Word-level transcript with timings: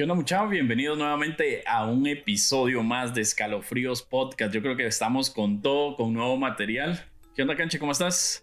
¿Qué 0.00 0.04
onda 0.04 0.14
muchachos? 0.14 0.48
Bienvenidos 0.48 0.96
nuevamente 0.96 1.62
a 1.66 1.84
un 1.84 2.06
episodio 2.06 2.82
más 2.82 3.12
de 3.12 3.20
Escalofríos 3.20 4.00
Podcast. 4.00 4.50
Yo 4.50 4.62
creo 4.62 4.74
que 4.74 4.86
estamos 4.86 5.28
con 5.28 5.60
todo, 5.60 5.94
con 5.94 6.14
nuevo 6.14 6.38
material. 6.38 7.04
¿Qué 7.36 7.42
onda 7.42 7.54
Canche? 7.54 7.78
¿Cómo 7.78 7.92
estás? 7.92 8.42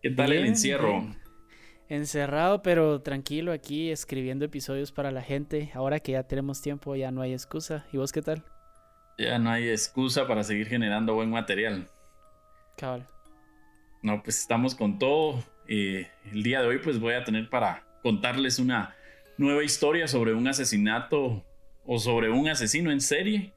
¿Qué 0.00 0.10
tal 0.10 0.32
el 0.32 0.46
encierro? 0.46 1.12
Encerrado, 1.88 2.62
pero 2.62 3.02
tranquilo 3.02 3.50
aquí 3.50 3.90
escribiendo 3.90 4.44
episodios 4.44 4.92
para 4.92 5.10
la 5.10 5.22
gente. 5.22 5.72
Ahora 5.74 5.98
que 5.98 6.12
ya 6.12 6.22
tenemos 6.22 6.62
tiempo, 6.62 6.94
ya 6.94 7.10
no 7.10 7.20
hay 7.20 7.32
excusa. 7.32 7.84
¿Y 7.92 7.96
vos 7.96 8.12
qué 8.12 8.22
tal? 8.22 8.44
Ya 9.18 9.40
no 9.40 9.50
hay 9.50 9.70
excusa 9.70 10.28
para 10.28 10.44
seguir 10.44 10.68
generando 10.68 11.14
buen 11.14 11.30
material. 11.30 11.88
Cabal. 12.76 13.08
No, 14.02 14.22
pues 14.22 14.38
estamos 14.38 14.76
con 14.76 15.00
todo. 15.00 15.42
Eh, 15.66 16.06
el 16.30 16.44
día 16.44 16.62
de 16.62 16.68
hoy 16.68 16.78
pues 16.78 17.00
voy 17.00 17.14
a 17.14 17.24
tener 17.24 17.50
para 17.50 17.82
contarles 18.04 18.60
una 18.60 18.94
nueva 19.38 19.64
historia 19.64 20.06
sobre 20.08 20.34
un 20.34 20.46
asesinato 20.48 21.44
o 21.84 21.98
sobre 21.98 22.30
un 22.30 22.48
asesino 22.48 22.90
en 22.90 23.00
serie 23.00 23.52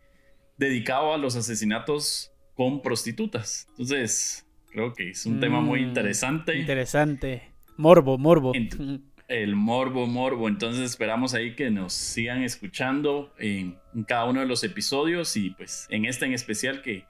dedicado 0.58 1.14
a 1.14 1.18
los 1.18 1.36
asesinatos 1.36 2.32
con 2.56 2.82
prostitutas. 2.82 3.68
Entonces, 3.72 4.48
creo 4.72 4.94
que 4.94 5.10
es 5.10 5.26
un 5.26 5.40
tema 5.40 5.62
muy 5.62 5.82
mm, 5.82 5.88
interesante. 5.88 6.58
Interesante. 6.58 7.52
Morbo, 7.78 8.18
morbo. 8.18 8.54
el 9.28 9.56
morbo, 9.56 10.08
morbo. 10.08 10.48
Entonces 10.48 10.84
esperamos 10.84 11.34
ahí 11.34 11.56
que 11.56 11.70
nos 11.72 11.94
sigan 11.94 12.44
escuchando 12.44 13.34
en, 13.38 13.78
cada 14.08 14.26
uno 14.26 14.42
de 14.42 14.46
los 14.46 14.64
episodios 14.64 15.36
y 15.38 15.52
pues 15.52 15.88
en 15.90 16.06
este 16.06 16.26
en 16.26 16.34
especial 16.34 16.82
que, 16.82 17.06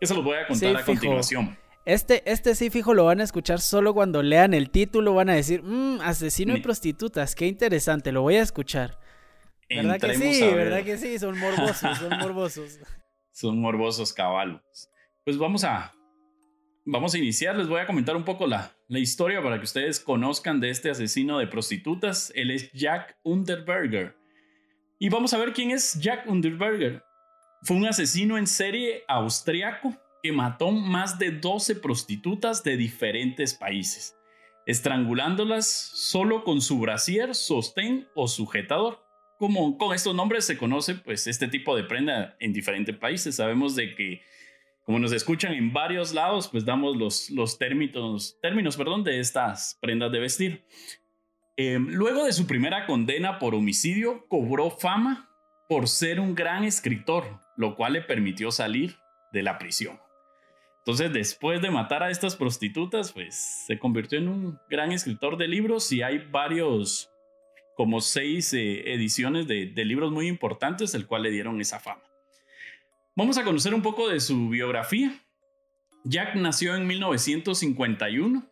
eso 0.00 0.14
los 0.14 0.24
voy 0.24 0.36
a 0.36 0.46
contar 0.46 0.76
a 0.76 0.84
continuación. 0.84 1.58
Este, 1.86 2.22
este 2.30 2.54
sí, 2.54 2.70
fijo, 2.70 2.94
lo 2.94 3.06
van 3.06 3.20
a 3.20 3.24
escuchar 3.24 3.60
solo 3.60 3.94
cuando 3.94 4.22
lean 4.22 4.54
el 4.54 4.70
título. 4.70 5.14
Van 5.14 5.30
a 5.30 5.34
decir, 5.34 5.62
mmm, 5.62 6.00
asesino 6.02 6.56
y 6.56 6.60
prostitutas, 6.60 7.34
qué 7.34 7.46
interesante, 7.46 8.12
lo 8.12 8.22
voy 8.22 8.36
a 8.36 8.42
escuchar. 8.42 8.98
¿Verdad 9.68 10.00
que 10.00 10.14
sí? 10.14 10.42
¿Verdad 10.42 10.84
que 10.84 10.98
sí? 10.98 11.18
Son 11.18 11.38
morbosos, 11.38 11.98
son 11.98 12.10
morbosos. 12.20 12.78
son 13.32 13.58
morbosos 13.60 14.12
caballos. 14.12 14.60
Pues 15.24 15.38
vamos 15.38 15.64
a, 15.64 15.92
vamos 16.84 17.14
a 17.14 17.18
iniciar. 17.18 17.56
Les 17.56 17.68
voy 17.68 17.80
a 17.80 17.86
comentar 17.86 18.16
un 18.16 18.24
poco 18.24 18.46
la, 18.46 18.72
la 18.88 18.98
historia 18.98 19.42
para 19.42 19.58
que 19.58 19.64
ustedes 19.64 20.00
conozcan 20.00 20.60
de 20.60 20.70
este 20.70 20.90
asesino 20.90 21.38
de 21.38 21.46
prostitutas. 21.46 22.32
Él 22.34 22.50
es 22.50 22.72
Jack 22.72 23.16
Underberger. 23.22 24.16
Y 24.98 25.08
vamos 25.08 25.32
a 25.32 25.38
ver 25.38 25.52
quién 25.52 25.70
es 25.70 25.94
Jack 26.00 26.28
Underberger. 26.28 27.02
Fue 27.62 27.76
un 27.76 27.86
asesino 27.86 28.36
en 28.36 28.46
serie 28.46 29.04
austriaco 29.08 29.96
que 30.22 30.32
mató 30.32 30.70
más 30.70 31.18
de 31.18 31.30
12 31.30 31.76
prostitutas 31.76 32.62
de 32.62 32.76
diferentes 32.76 33.54
países, 33.54 34.16
estrangulándolas 34.66 35.66
solo 35.66 36.44
con 36.44 36.60
su 36.60 36.78
brasier, 36.78 37.34
sostén 37.34 38.08
o 38.14 38.28
sujetador. 38.28 39.04
Como 39.38 39.78
con 39.78 39.94
estos 39.94 40.14
nombres 40.14 40.44
se 40.44 40.58
conoce 40.58 40.94
pues 40.94 41.26
este 41.26 41.48
tipo 41.48 41.74
de 41.74 41.84
prenda 41.84 42.36
en 42.40 42.52
diferentes 42.52 42.96
países. 42.96 43.36
Sabemos 43.36 43.74
de 43.74 43.94
que 43.94 44.20
como 44.84 44.98
nos 44.98 45.12
escuchan 45.12 45.52
en 45.52 45.72
varios 45.72 46.12
lados, 46.12 46.48
pues 46.48 46.64
damos 46.64 46.96
los, 46.96 47.30
los 47.30 47.58
términos, 47.58 48.38
términos 48.42 48.76
perdón, 48.76 49.04
de 49.04 49.20
estas 49.20 49.78
prendas 49.80 50.10
de 50.10 50.18
vestir. 50.18 50.64
Em, 51.56 51.88
luego 51.90 52.24
de 52.24 52.32
su 52.32 52.46
primera 52.46 52.86
condena 52.86 53.38
por 53.38 53.54
homicidio, 53.54 54.26
cobró 54.28 54.70
fama 54.70 55.30
por 55.68 55.88
ser 55.88 56.18
un 56.18 56.34
gran 56.34 56.64
escritor, 56.64 57.40
lo 57.56 57.76
cual 57.76 57.92
le 57.92 58.02
permitió 58.02 58.50
salir 58.50 58.96
de 59.32 59.42
la 59.42 59.58
prisión. 59.58 60.00
Entonces, 60.90 61.12
después 61.12 61.62
de 61.62 61.70
matar 61.70 62.02
a 62.02 62.10
estas 62.10 62.34
prostitutas, 62.34 63.12
pues 63.12 63.64
se 63.64 63.78
convirtió 63.78 64.18
en 64.18 64.26
un 64.26 64.58
gran 64.68 64.90
escritor 64.90 65.36
de 65.36 65.46
libros 65.46 65.92
y 65.92 66.02
hay 66.02 66.18
varios, 66.18 67.08
como 67.76 68.00
seis 68.00 68.52
eh, 68.54 68.92
ediciones 68.92 69.46
de, 69.46 69.66
de 69.66 69.84
libros 69.84 70.10
muy 70.10 70.26
importantes, 70.26 70.92
el 70.96 71.06
cual 71.06 71.22
le 71.22 71.30
dieron 71.30 71.60
esa 71.60 71.78
fama. 71.78 72.02
Vamos 73.14 73.38
a 73.38 73.44
conocer 73.44 73.72
un 73.72 73.82
poco 73.82 74.08
de 74.08 74.18
su 74.18 74.48
biografía. 74.48 75.14
Jack 76.02 76.34
nació 76.34 76.74
en 76.74 76.88
1951. 76.88 78.50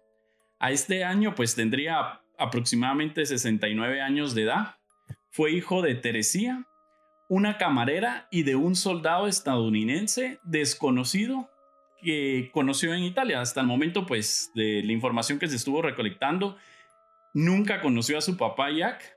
A 0.60 0.70
este 0.70 1.02
año, 1.02 1.34
pues 1.34 1.56
tendría 1.56 2.20
aproximadamente 2.38 3.26
69 3.26 4.00
años 4.00 4.36
de 4.36 4.42
edad. 4.42 4.76
Fue 5.30 5.50
hijo 5.50 5.82
de 5.82 5.96
Teresía, 5.96 6.68
una 7.28 7.58
camarera 7.58 8.28
y 8.30 8.44
de 8.44 8.54
un 8.54 8.76
soldado 8.76 9.26
estadounidense 9.26 10.38
desconocido 10.44 11.50
que 12.02 12.50
conoció 12.52 12.94
en 12.94 13.02
Italia. 13.02 13.40
Hasta 13.40 13.60
el 13.60 13.66
momento, 13.66 14.06
pues, 14.06 14.50
de 14.54 14.82
la 14.84 14.92
información 14.92 15.38
que 15.38 15.48
se 15.48 15.56
estuvo 15.56 15.82
recolectando, 15.82 16.56
nunca 17.34 17.80
conoció 17.80 18.18
a 18.18 18.20
su 18.22 18.36
papá 18.36 18.70
Jack. 18.70 19.16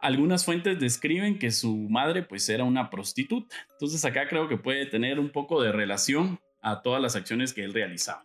Algunas 0.00 0.44
fuentes 0.44 0.78
describen 0.78 1.38
que 1.38 1.50
su 1.50 1.76
madre, 1.88 2.22
pues, 2.22 2.48
era 2.48 2.64
una 2.64 2.90
prostituta. 2.90 3.56
Entonces, 3.72 4.04
acá 4.04 4.28
creo 4.28 4.48
que 4.48 4.56
puede 4.56 4.86
tener 4.86 5.18
un 5.18 5.30
poco 5.30 5.62
de 5.62 5.72
relación 5.72 6.38
a 6.62 6.82
todas 6.82 7.00
las 7.00 7.16
acciones 7.16 7.52
que 7.52 7.64
él 7.64 7.72
realizaba. 7.72 8.24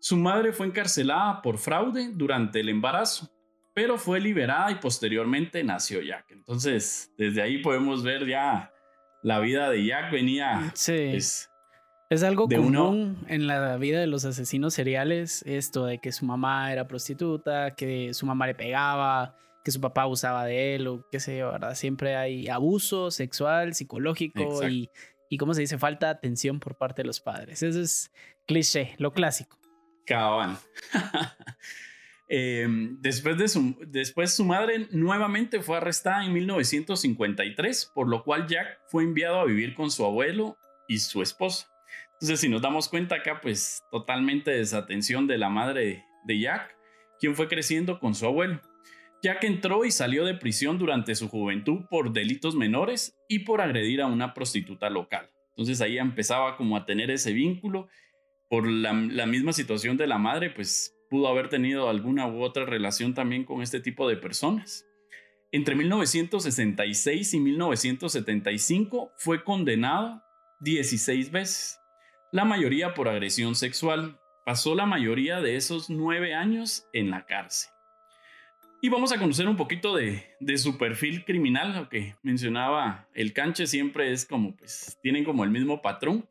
Su 0.00 0.16
madre 0.16 0.52
fue 0.52 0.66
encarcelada 0.66 1.42
por 1.42 1.58
fraude 1.58 2.10
durante 2.12 2.60
el 2.60 2.68
embarazo, 2.68 3.30
pero 3.72 3.98
fue 3.98 4.20
liberada 4.20 4.70
y 4.70 4.74
posteriormente 4.74 5.62
nació 5.62 6.02
Jack. 6.02 6.32
Entonces, 6.32 7.12
desde 7.16 7.40
ahí 7.40 7.58
podemos 7.58 8.02
ver 8.02 8.26
ya 8.26 8.72
la 9.22 9.38
vida 9.38 9.70
de 9.70 9.84
Jack 9.84 10.10
venía 10.10 10.72
sí. 10.74 11.08
Pues, 11.12 11.48
es 12.12 12.22
algo 12.22 12.48
común 12.48 13.16
en 13.28 13.46
la 13.46 13.76
vida 13.76 14.00
de 14.00 14.06
los 14.06 14.24
asesinos 14.24 14.74
seriales, 14.74 15.42
esto 15.46 15.86
de 15.86 15.98
que 15.98 16.12
su 16.12 16.24
mamá 16.24 16.72
era 16.72 16.86
prostituta, 16.86 17.74
que 17.74 18.12
su 18.14 18.26
mamá 18.26 18.46
le 18.46 18.54
pegaba, 18.54 19.36
que 19.64 19.70
su 19.70 19.80
papá 19.80 20.02
abusaba 20.02 20.44
de 20.44 20.74
él 20.74 20.86
o 20.88 21.06
qué 21.10 21.20
sé 21.20 21.38
yo, 21.38 21.52
¿verdad? 21.52 21.74
Siempre 21.74 22.16
hay 22.16 22.48
abuso 22.48 23.10
sexual, 23.10 23.74
psicológico 23.74 24.68
y, 24.68 24.90
y, 25.30 25.38
¿cómo 25.38 25.54
se 25.54 25.62
dice? 25.62 25.78
Falta 25.78 26.06
de 26.06 26.12
atención 26.12 26.60
por 26.60 26.76
parte 26.76 27.02
de 27.02 27.06
los 27.06 27.20
padres. 27.20 27.62
Eso 27.62 27.80
es 27.80 28.12
cliché, 28.46 28.94
lo 28.98 29.12
clásico. 29.12 29.58
Cabal. 30.06 30.58
Em, 32.34 32.98
después, 33.02 33.36
de 33.36 33.46
su, 33.46 33.76
después 33.86 34.34
su 34.34 34.46
madre 34.46 34.88
nuevamente 34.90 35.60
fue 35.60 35.76
arrestada 35.76 36.24
en 36.24 36.32
1953, 36.32 37.92
por 37.94 38.08
lo 38.08 38.24
cual 38.24 38.46
Jack 38.46 38.80
fue 38.86 39.02
enviado 39.02 39.38
a 39.38 39.44
vivir 39.44 39.74
con 39.74 39.90
su 39.90 40.02
abuelo 40.02 40.56
y 40.88 41.00
su 41.00 41.20
esposa. 41.20 41.71
Entonces, 42.22 42.38
si 42.38 42.48
nos 42.48 42.62
damos 42.62 42.88
cuenta 42.88 43.16
acá, 43.16 43.40
pues 43.40 43.82
totalmente 43.90 44.52
desatención 44.52 45.26
de 45.26 45.38
la 45.38 45.48
madre 45.48 46.04
de 46.22 46.38
Jack, 46.38 46.76
quien 47.18 47.34
fue 47.34 47.48
creciendo 47.48 47.98
con 47.98 48.14
su 48.14 48.26
abuelo. 48.26 48.60
Jack 49.24 49.42
entró 49.42 49.84
y 49.84 49.90
salió 49.90 50.24
de 50.24 50.34
prisión 50.34 50.78
durante 50.78 51.16
su 51.16 51.28
juventud 51.28 51.80
por 51.90 52.12
delitos 52.12 52.54
menores 52.54 53.18
y 53.28 53.40
por 53.40 53.60
agredir 53.60 54.00
a 54.00 54.06
una 54.06 54.34
prostituta 54.34 54.88
local. 54.88 55.32
Entonces 55.48 55.80
ahí 55.80 55.98
empezaba 55.98 56.56
como 56.56 56.76
a 56.76 56.86
tener 56.86 57.10
ese 57.10 57.32
vínculo. 57.32 57.88
Por 58.48 58.68
la, 58.68 58.92
la 58.92 59.26
misma 59.26 59.52
situación 59.52 59.96
de 59.96 60.06
la 60.06 60.18
madre, 60.18 60.50
pues 60.50 60.96
pudo 61.10 61.26
haber 61.26 61.48
tenido 61.48 61.88
alguna 61.88 62.28
u 62.28 62.42
otra 62.42 62.64
relación 62.64 63.14
también 63.14 63.44
con 63.44 63.62
este 63.62 63.80
tipo 63.80 64.08
de 64.08 64.16
personas. 64.16 64.86
Entre 65.50 65.74
1966 65.74 67.34
y 67.34 67.40
1975 67.40 69.10
fue 69.16 69.42
condenado 69.42 70.22
16 70.60 71.32
veces 71.32 71.81
la 72.32 72.44
mayoría 72.46 72.94
por 72.94 73.08
agresión 73.08 73.54
sexual. 73.54 74.18
Pasó 74.44 74.74
la 74.74 74.86
mayoría 74.86 75.40
de 75.40 75.54
esos 75.54 75.88
nueve 75.88 76.34
años 76.34 76.88
en 76.92 77.10
la 77.10 77.26
cárcel. 77.26 77.70
Y 78.80 78.88
vamos 78.88 79.12
a 79.12 79.18
conocer 79.18 79.46
un 79.46 79.56
poquito 79.56 79.94
de, 79.94 80.24
su 80.56 80.76
perfil 80.76 81.24
criminal, 81.24 81.76
lo 81.76 81.88
que 81.88 82.16
mencionaba 82.22 83.06
el 83.14 83.32
canche 83.32 83.68
siempre 83.68 84.10
es 84.10 84.26
como, 84.26 84.56
pues, 84.56 84.98
tienen 85.02 85.22
como 85.22 85.44
el 85.44 85.50
mismo 85.50 85.80
patrón. 85.80 86.28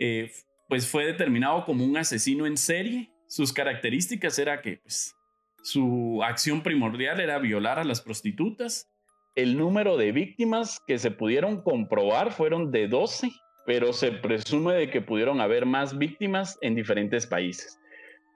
Eh, 0.00 0.32
pues 0.68 0.88
fue 0.88 1.06
determinado 1.06 1.64
como 1.64 1.84
un 1.84 1.96
asesino 1.96 2.46
en 2.46 2.56
serie. 2.56 3.12
Sus 3.28 3.52
características 3.52 4.38
era 4.40 4.60
que, 4.60 4.78
pues, 4.78 5.14
su 5.62 6.20
acción 6.24 6.62
primordial 6.62 7.20
era 7.20 7.38
violar 7.38 7.78
a 7.78 7.84
las 7.84 8.00
prostitutas. 8.00 8.90
El 9.36 9.56
número 9.56 9.96
de 9.96 10.10
víctimas 10.10 10.80
que 10.86 10.98
se 10.98 11.12
pudieron 11.12 11.62
comprobar 11.62 12.32
fueron 12.32 12.72
de 12.72 12.88
12 12.88 13.30
pero 13.68 13.92
se 13.92 14.12
presume 14.12 14.72
de 14.72 14.88
que 14.88 15.02
pudieron 15.02 15.42
haber 15.42 15.66
más 15.66 15.98
víctimas 15.98 16.58
en 16.62 16.74
diferentes 16.74 17.26
países. 17.26 17.78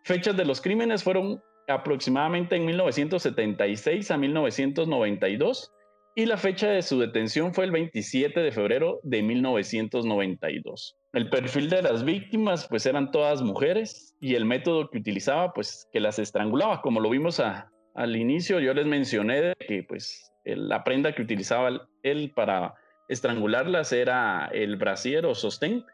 Fechas 0.04 0.36
de 0.36 0.44
los 0.44 0.60
crímenes 0.60 1.02
fueron 1.02 1.42
aproximadamente 1.68 2.56
en 2.56 2.66
1976 2.66 4.10
a 4.10 4.18
1992 4.18 5.72
y 6.16 6.26
la 6.26 6.36
fecha 6.36 6.68
de 6.68 6.82
su 6.82 7.00
detención 7.00 7.54
fue 7.54 7.64
el 7.64 7.70
27 7.70 8.40
de 8.40 8.52
febrero 8.52 9.00
de 9.04 9.22
1992. 9.22 10.98
El 11.14 11.30
perfil 11.30 11.70
de 11.70 11.80
las 11.80 12.04
víctimas 12.04 12.68
pues 12.68 12.84
eran 12.84 13.10
todas 13.10 13.40
mujeres 13.40 14.14
y 14.20 14.34
el 14.34 14.44
método 14.44 14.90
que 14.90 14.98
utilizaba 14.98 15.54
pues 15.54 15.88
que 15.94 16.00
las 16.00 16.18
estrangulaba, 16.18 16.82
como 16.82 17.00
lo 17.00 17.08
vimos 17.08 17.40
al 17.40 18.16
inicio, 18.16 18.60
yo 18.60 18.74
les 18.74 18.84
mencioné 18.84 19.54
que 19.66 19.82
pues 19.82 20.30
la 20.44 20.84
prenda 20.84 21.14
que 21.14 21.22
utilizaba 21.22 21.88
él 22.02 22.32
para 22.36 22.74
estrangularlas 23.12 23.92
era 23.92 24.50
el 24.52 24.76
brasier 24.76 25.26
o 25.26 25.34
sostén 25.34 25.84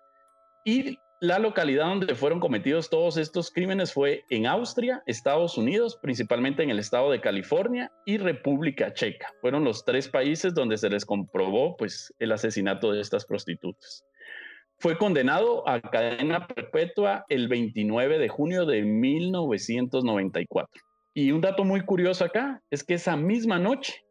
y 0.64 0.98
la 1.20 1.40
localidad 1.40 1.86
donde 1.86 2.14
fueron 2.14 2.38
cometidos 2.38 2.90
todos 2.90 3.16
estos 3.16 3.50
crímenes 3.50 3.92
fue 3.92 4.24
en 4.30 4.46
Austria, 4.46 5.02
Estados 5.06 5.58
Unidos, 5.58 5.98
principalmente 6.00 6.62
en 6.62 6.70
el 6.70 6.78
estado 6.78 7.10
de 7.10 7.20
California 7.20 7.90
y 8.04 8.18
República 8.18 8.92
Checa. 8.92 9.32
Fueron 9.40 9.64
los 9.64 9.84
tres 9.84 10.08
países 10.08 10.54
donde 10.54 10.76
se 10.76 10.88
les 10.88 11.04
comprobó 11.04 11.76
pues, 11.76 12.14
el 12.20 12.30
asesinato 12.30 12.92
de 12.92 13.00
estas 13.00 13.26
prostitutas. 13.26 14.04
Fue 14.78 14.96
condenado 14.96 15.68
a 15.68 15.80
cadena 15.80 16.46
perpetua 16.46 17.24
el 17.28 17.48
29 17.48 18.18
de 18.18 18.28
junio 18.28 18.64
de 18.64 18.82
1994. 18.82 20.82
Y 21.14 21.32
un 21.32 21.40
dato 21.40 21.64
muy 21.64 21.80
curioso 21.80 22.24
acá 22.24 22.62
es 22.70 22.84
que 22.84 22.94
esa 22.94 23.16
misma 23.16 23.58
noche 23.58 24.04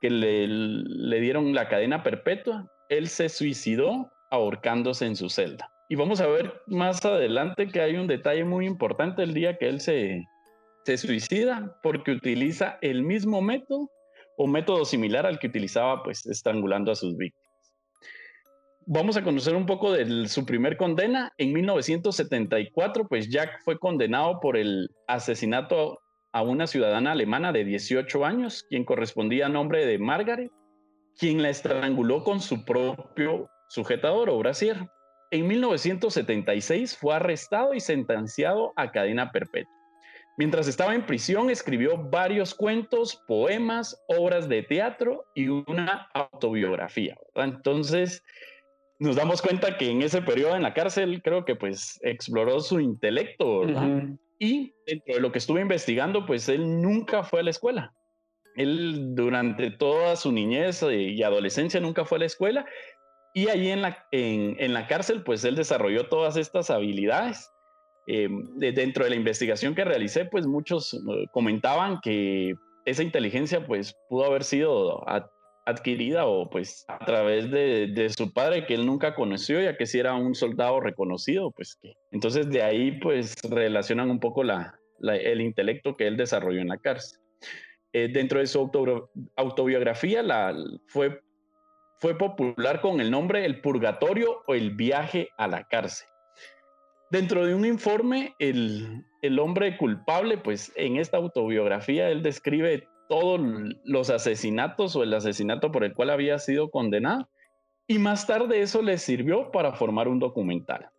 que 0.00 0.10
le, 0.10 1.20
dieron 1.20 1.54
la 1.54 1.68
cadena 1.68 2.02
perpetua, 2.02 2.70
él 2.88 3.08
se 3.08 3.28
suicidó 3.28 4.10
ahorcándose 4.30 5.06
en 5.06 5.16
su 5.16 5.28
celda. 5.28 5.70
Y 5.88 5.94
vamos 5.94 6.20
a 6.20 6.26
ver 6.26 6.62
más 6.66 7.04
adelante 7.04 7.68
que 7.68 7.80
hay 7.80 7.96
un 7.96 8.06
detalle 8.06 8.44
muy 8.44 8.66
importante 8.66 9.22
el 9.22 9.34
día 9.34 9.56
que 9.56 9.68
él 9.68 9.80
se, 9.80 10.24
se 10.84 10.96
suicida, 10.96 11.78
porque 11.82 12.12
utiliza 12.12 12.78
el 12.82 13.02
mismo 13.02 13.40
método 13.40 13.90
o 14.36 14.46
método 14.46 14.84
similar 14.84 15.26
al 15.26 15.38
que 15.38 15.46
utilizaba 15.46 16.02
pues 16.02 16.26
estrangulando 16.26 16.92
a 16.92 16.96
sus 16.96 17.16
víctimas. 17.16 17.46
Vamos 18.88 19.16
a 19.16 19.24
conocer 19.24 19.56
un 19.56 19.66
poco 19.66 19.92
de 19.92 20.28
su 20.28 20.46
primer 20.46 20.76
condena. 20.76 21.32
En 21.38 21.52
1974, 21.52 23.08
pues 23.08 23.28
Jack 23.28 23.60
fue 23.64 23.78
condenado 23.78 24.38
por 24.38 24.56
el 24.56 24.90
asesinato 25.08 25.98
a 26.32 26.42
una 26.42 26.66
ciudadana 26.66 27.12
alemana 27.12 27.52
de 27.52 27.64
18 27.64 28.24
años, 28.24 28.64
quien 28.68 28.84
correspondía 28.84 29.46
a 29.46 29.48
nombre 29.48 29.86
de 29.86 29.98
Margaret, 29.98 30.50
quien 31.18 31.42
la 31.42 31.48
estranguló 31.48 32.24
con 32.24 32.40
su 32.40 32.64
propio 32.64 33.48
sujetador 33.68 34.30
o 34.30 34.38
brasier. 34.38 34.88
En 35.30 35.46
1976 35.46 36.96
fue 36.96 37.14
arrestado 37.14 37.74
y 37.74 37.80
sentenciado 37.80 38.72
a 38.76 38.92
cadena 38.92 39.32
perpetua. 39.32 39.72
Mientras 40.38 40.68
estaba 40.68 40.94
en 40.94 41.06
prisión 41.06 41.48
escribió 41.48 41.96
varios 41.96 42.54
cuentos, 42.54 43.22
poemas, 43.26 43.98
obras 44.06 44.48
de 44.48 44.62
teatro 44.62 45.24
y 45.34 45.48
una 45.48 46.08
autobiografía. 46.12 47.16
Entonces 47.34 48.22
nos 48.98 49.16
damos 49.16 49.40
cuenta 49.40 49.78
que 49.78 49.90
en 49.90 50.02
ese 50.02 50.20
periodo 50.20 50.54
en 50.54 50.62
la 50.62 50.74
cárcel 50.74 51.22
creo 51.22 51.44
que 51.46 51.56
pues 51.56 51.98
exploró 52.02 52.60
su 52.60 52.80
intelecto 52.80 53.64
y 54.38 54.74
dentro 54.86 55.14
de 55.14 55.20
lo 55.20 55.32
que 55.32 55.38
estuve 55.38 55.60
investigando 55.60 56.26
pues 56.26 56.48
él 56.48 56.82
nunca 56.82 57.22
fue 57.22 57.40
a 57.40 57.42
la 57.42 57.50
escuela. 57.50 57.94
Él 58.56 59.14
durante 59.14 59.70
toda 59.70 60.16
su 60.16 60.32
niñez 60.32 60.82
y 60.82 61.22
adolescencia 61.22 61.78
nunca 61.78 62.04
fue 62.04 62.16
a 62.16 62.20
la 62.20 62.26
escuela 62.26 62.66
y 63.36 63.50
allí 63.50 63.68
en 63.68 63.82
la, 63.82 64.06
en, 64.12 64.72
la 64.72 64.86
cárcel, 64.86 65.22
pues 65.22 65.44
él 65.44 65.56
desarrolló 65.56 66.08
todas 66.08 66.38
estas 66.38 66.70
habilidades. 66.70 67.52
Eh, 68.06 68.30
dentro 68.54 69.04
de 69.04 69.10
la 69.10 69.16
investigación 69.16 69.74
que 69.74 69.84
realicé, 69.84 70.24
pues 70.24 70.46
muchos 70.46 70.94
eh, 70.94 71.26
comentaban 71.32 72.00
que 72.00 72.54
esa 72.86 73.02
inteligencia 73.02 73.66
pues 73.66 73.94
pudo 74.08 74.24
haber 74.24 74.42
sido 74.42 75.04
adquirida 75.66 76.26
o 76.26 76.48
pues 76.48 76.84
a 76.88 77.04
través 77.04 77.50
de, 77.50 78.08
su 78.16 78.32
padre 78.32 78.66
que 78.66 78.74
él 78.74 78.86
nunca 78.86 79.14
conoció, 79.14 79.60
ya 79.60 79.76
que 79.76 79.86
si 79.86 79.98
era 79.98 80.14
un 80.14 80.34
soldado 80.34 80.80
reconocido, 80.80 81.50
pues 81.50 81.76
que 81.76 81.94
entonces 82.12 82.48
de 82.48 82.62
ahí 82.62 82.92
pues 83.00 83.34
relacionan 83.42 84.10
un 84.10 84.20
poco 84.20 84.42
la, 84.44 84.78
el 85.02 85.40
intelecto 85.40 85.96
que 85.96 86.06
él 86.06 86.16
desarrolló 86.16 86.60
en 86.60 86.68
la 86.68 86.78
cárcel. 86.78 87.20
Eh, 87.92 88.08
dentro 88.12 88.40
de 88.40 88.46
su 88.46 88.70
autobiografía 89.36 90.22
la, 90.22 90.54
fue 90.86 91.20
fue 91.98 92.16
popular 92.16 92.80
con 92.80 93.00
el 93.00 93.10
nombre 93.10 93.44
El 93.44 93.60
Purgatorio 93.60 94.42
o 94.46 94.54
El 94.54 94.72
Viaje 94.72 95.30
a 95.38 95.48
la 95.48 95.64
Cárcel. 95.64 96.06
Dentro 97.10 97.46
de 97.46 97.54
un 97.54 97.64
informe, 97.64 98.34
el, 98.38 99.04
hombre 99.38 99.76
culpable, 99.76 100.38
pues 100.38 100.72
en 100.76 100.96
esta 100.96 101.16
autobiografía, 101.16 102.10
él 102.10 102.22
describe 102.22 102.86
todos 103.08 103.40
los 103.84 104.10
asesinatos 104.10 104.96
o 104.96 105.02
el 105.02 105.14
asesinato 105.14 105.70
por 105.72 105.84
el 105.84 105.94
cual 105.94 106.10
había 106.10 106.38
sido 106.38 106.70
condenado 106.70 107.28
y 107.86 107.98
más 107.98 108.26
tarde 108.26 108.60
eso 108.60 108.82
le 108.82 108.98
sirvió 108.98 109.50
para 109.52 109.72
formar 109.72 110.08
un 110.08 110.18
documental. 110.18 110.90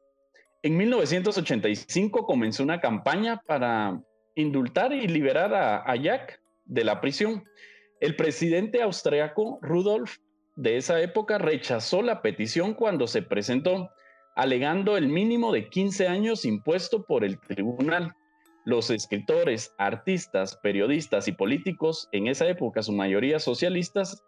En 0.63 0.77
1985 0.77 2.25
comenzó 2.25 2.63
una 2.63 2.79
campaña 2.79 3.41
para 3.45 4.01
indultar 4.35 4.93
y 4.93 5.07
liberar 5.07 5.53
a, 5.53 5.83
a 5.89 5.95
Jack 5.95 6.41
de 6.65 6.83
la 6.83 7.01
prisión. 7.01 7.43
El 7.99 8.15
presidente 8.15 8.81
austriaco 8.81 9.59
Rudolf 9.61 10.17
de 10.55 10.77
esa 10.77 11.01
época 11.01 11.37
rechazó 11.37 12.01
la 12.01 12.21
petición 12.21 12.73
cuando 12.73 13.07
se 13.07 13.21
presentó, 13.21 13.89
alegando 14.35 14.97
el 14.97 15.07
mínimo 15.07 15.51
de 15.51 15.69
15 15.69 16.07
años 16.07 16.45
impuesto 16.45 17.03
por 17.05 17.23
el 17.23 17.39
tribunal. 17.39 18.15
Los 18.67 18.89
escritores, 18.89 19.73
artistas, 19.77 20.57
periodistas 20.57 21.29
y 21.29 21.31
políticos, 21.31 22.09
en 22.11 22.27
esa 22.27 22.45
época 22.49 22.83
su 22.83 22.91
mayoría 22.91 23.39
socialistas, 23.39 24.25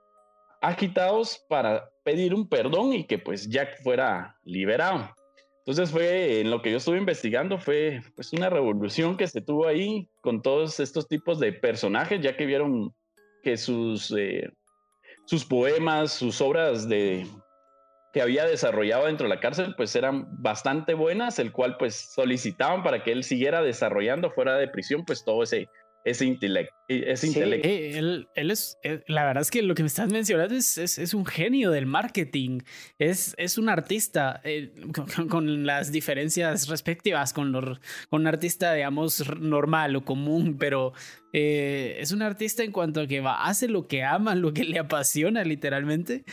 agitados 0.61 1.43
para 1.49 1.89
pedir 2.05 2.33
un 2.33 2.47
perdón 2.47 2.93
y 2.93 3.03
que 3.03 3.19
pues 3.19 3.49
Jack 3.49 3.83
fuera 3.83 4.37
liberado. 4.45 5.13
Entonces 5.57 5.91
fue, 5.91 6.39
en 6.39 6.51
lo 6.51 6.61
que 6.61 6.71
yo 6.71 6.77
estuve 6.77 6.97
investigando, 6.97 7.57
fue 7.57 7.99
pues 8.15 8.31
una 8.31 8.49
revolución 8.49 9.17
que 9.17 9.27
se 9.27 9.41
tuvo 9.41 9.67
ahí 9.67 10.07
con 10.21 10.41
todos 10.41 10.79
estos 10.79 11.09
tipos 11.09 11.41
de 11.41 11.51
personajes, 11.51 12.21
ya 12.21 12.37
que 12.37 12.45
vieron 12.45 12.95
que 13.43 13.57
sus 13.57 14.09
eh, 14.17 14.49
sus 15.25 15.43
poemas, 15.43 16.13
sus 16.13 16.39
obras 16.39 16.87
de 16.87 17.27
que 18.13 18.21
había 18.21 18.45
desarrollado 18.45 19.05
dentro 19.05 19.27
de 19.27 19.35
la 19.35 19.39
cárcel, 19.39 19.75
pues 19.77 19.95
eran 19.95 20.27
bastante 20.41 20.93
buenas, 20.93 21.39
el 21.39 21.51
cual 21.51 21.77
pues 21.77 21.95
solicitaban 21.95 22.83
para 22.83 23.03
que 23.03 23.11
él 23.11 23.23
siguiera 23.23 23.61
desarrollando 23.61 24.31
fuera 24.31 24.57
de 24.57 24.67
prisión, 24.67 25.05
pues 25.05 25.23
todo 25.23 25.43
ese, 25.43 25.69
ese 26.05 26.25
intelecto. 26.25 26.73
Ese 26.87 27.27
intelecto. 27.27 27.67
Eh, 27.67 27.97
él, 27.97 28.27
él, 28.33 28.51
es, 28.51 28.77
eh, 28.83 29.03
la 29.07 29.25
verdad 29.25 29.41
es 29.41 29.51
que 29.51 29.61
lo 29.61 29.75
que 29.75 29.83
me 29.83 29.87
estás 29.87 30.11
mencionando 30.11 30.55
es, 30.55 30.77
es, 30.77 31.13
un 31.13 31.25
genio 31.25 31.69
del 31.69 31.85
marketing, 31.85 32.61
es, 32.97 33.35
es 33.37 33.57
un 33.59 33.69
artista 33.69 34.41
eh, 34.43 34.73
con, 35.29 35.67
las 35.67 35.91
diferencias 35.91 36.67
respectivas 36.67 37.31
con, 37.31 37.51
con 38.09 38.21
un 38.21 38.27
artista, 38.27 38.73
digamos, 38.73 39.23
normal 39.39 39.95
o 39.97 40.03
común, 40.03 40.57
pero 40.57 40.93
es 41.31 42.11
un 42.11 42.23
artista 42.23 42.63
en 42.63 42.71
cuanto 42.71 43.01
a 43.01 43.07
que 43.07 43.21
va, 43.21 43.45
hace 43.45 43.67
lo 43.67 43.87
que 43.87 44.03
ama, 44.03 44.33
lo 44.33 44.51
que 44.51 44.63
le 44.63 44.79
apasiona 44.79 45.43
literalmente, 45.43 46.23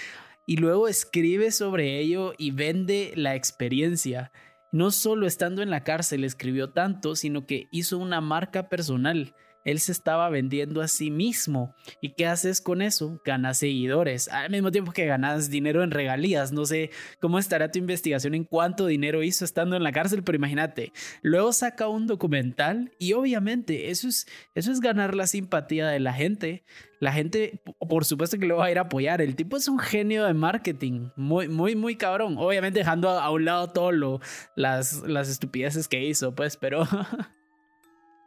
y 0.46 0.56
luego 0.56 0.88
escribe 0.88 1.50
sobre 1.50 1.98
ello 1.98 2.32
y 2.38 2.52
vende 2.52 3.12
la 3.16 3.34
experiencia. 3.34 4.32
No 4.72 4.92
solo 4.92 5.26
estando 5.26 5.62
en 5.62 5.70
la 5.70 5.84
cárcel 5.84 6.24
escribió 6.24 6.70
tanto, 6.70 7.16
sino 7.16 7.46
que 7.46 7.68
hizo 7.72 7.98
una 7.98 8.20
marca 8.20 8.68
personal 8.68 9.34
él 9.66 9.80
se 9.80 9.90
estaba 9.90 10.30
vendiendo 10.30 10.80
a 10.80 10.86
sí 10.86 11.10
mismo. 11.10 11.74
¿Y 12.00 12.10
qué 12.10 12.26
haces 12.26 12.60
con 12.60 12.80
eso? 12.80 13.20
Ganas 13.24 13.58
seguidores, 13.58 14.28
al 14.28 14.50
mismo 14.50 14.70
tiempo 14.70 14.92
que 14.92 15.06
ganas 15.06 15.50
dinero 15.50 15.82
en 15.82 15.90
regalías. 15.90 16.52
No 16.52 16.64
sé 16.64 16.90
cómo 17.20 17.40
estará 17.40 17.72
tu 17.72 17.80
investigación 17.80 18.34
en 18.34 18.44
cuánto 18.44 18.86
dinero 18.86 19.24
hizo 19.24 19.44
estando 19.44 19.74
en 19.74 19.82
la 19.82 19.90
cárcel, 19.90 20.22
pero 20.22 20.36
imagínate, 20.36 20.92
luego 21.20 21.52
saca 21.52 21.88
un 21.88 22.06
documental 22.06 22.92
y 23.00 23.14
obviamente 23.14 23.90
eso 23.90 24.06
es, 24.06 24.28
eso 24.54 24.70
es 24.70 24.80
ganar 24.80 25.16
la 25.16 25.26
simpatía 25.26 25.88
de 25.88 25.98
la 25.98 26.12
gente. 26.12 26.64
La 27.00 27.12
gente, 27.12 27.60
por 27.88 28.04
supuesto 28.04 28.38
que 28.38 28.46
lo 28.46 28.58
va 28.58 28.66
a 28.66 28.70
ir 28.70 28.78
a 28.78 28.82
apoyar. 28.82 29.20
El 29.20 29.34
tipo 29.34 29.56
es 29.56 29.66
un 29.66 29.80
genio 29.80 30.24
de 30.24 30.32
marketing, 30.32 31.08
muy, 31.16 31.48
muy, 31.48 31.74
muy 31.74 31.96
cabrón. 31.96 32.36
Obviamente 32.38 32.78
dejando 32.78 33.10
a, 33.10 33.28
un 33.30 33.44
lado 33.44 33.72
todo 33.72 33.90
lo, 33.90 34.20
las, 34.54 35.02
las 35.02 35.28
estupideces 35.28 35.88
que 35.88 36.04
hizo, 36.04 36.36
pues, 36.36 36.56
pero... 36.56 36.86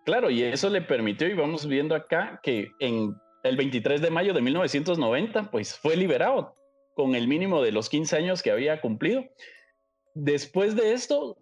Claro, 0.10 0.32
y 0.32 0.42
eso 0.42 0.72
le 0.72 0.82
permitió, 0.82 1.28
y 1.28 1.36
vamos 1.36 1.68
viendo 1.68 1.94
acá, 1.94 2.40
que 2.42 2.72
en 2.80 3.16
el 3.44 3.56
23 3.56 4.02
de 4.02 4.10
mayo 4.10 4.34
de 4.34 4.42
1990, 4.42 5.52
pues 5.52 5.78
fue 5.78 5.96
liberado 5.96 6.56
con 6.96 7.14
el 7.14 7.28
mínimo 7.28 7.62
de 7.62 7.72
los 7.72 7.90
15 7.90 8.18
años 8.18 8.42
que 8.42 8.50
había 8.50 8.82
cumplido. 8.82 9.24
Después 10.16 10.76
de 10.76 10.94
esto, 10.94 11.38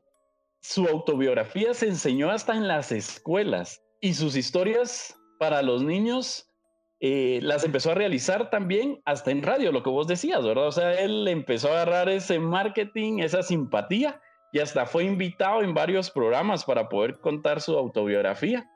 su 0.60 0.86
autobiografía 0.86 1.74
se 1.74 1.88
enseñó 1.88 2.30
hasta 2.30 2.58
en 2.58 2.68
las 2.68 2.92
escuelas 2.92 3.82
y 4.02 4.16
sus 4.16 4.36
historias 4.36 5.18
para 5.40 5.62
los 5.62 5.82
niños 5.82 6.52
eh, 7.00 7.40
las 7.44 7.64
empezó 7.64 7.92
a 7.92 7.96
realizar 7.96 8.50
también 8.50 9.02
hasta 9.06 9.32
en 9.32 9.44
radio, 9.44 9.72
lo 9.72 9.82
que 9.82 9.92
vos 9.92 10.08
decías, 10.08 10.44
¿verdad? 10.44 10.68
O 10.68 10.74
sea, 10.74 11.00
él 11.00 11.26
empezó 11.30 11.70
a 11.70 11.84
agarrar 11.84 12.10
ese 12.10 12.38
marketing, 12.38 13.20
esa 13.20 13.44
simpatía 13.44 14.20
y 14.52 14.60
hasta 14.60 14.86
fue 14.86 15.04
invitado 15.04 15.62
en 15.62 15.74
varios 15.74 16.10
programas 16.10 16.64
para 16.64 16.90
poder 16.90 17.20
contar 17.20 17.62
su 17.62 17.78
autobiografía. 17.78 18.70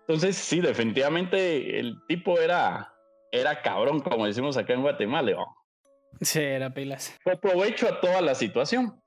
Entonces, 0.00 0.36
sí, 0.36 0.60
definitivamente 0.60 1.78
el 1.78 1.96
tipo 2.06 2.38
era, 2.40 2.94
era 3.30 3.60
cabrón, 3.60 4.00
como 4.00 4.26
decimos 4.26 4.56
acá 4.56 4.72
en 4.72 4.82
Guatemala. 4.82 5.36
Sí, 6.20 6.40
era 6.40 6.72
pilas. 6.72 7.16
Aprovecho 7.24 7.88
a 7.88 8.00
toda 8.00 8.20
la 8.22 8.34
situación. 8.34 9.00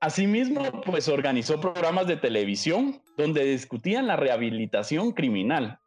Asimismo, 0.00 0.82
pues 0.82 1.08
organizó 1.08 1.60
programas 1.60 2.06
de 2.06 2.16
televisión 2.16 3.02
donde 3.16 3.44
discutían 3.44 4.06
la 4.06 4.16
rehabilitación 4.16 5.12
criminal. 5.12 5.78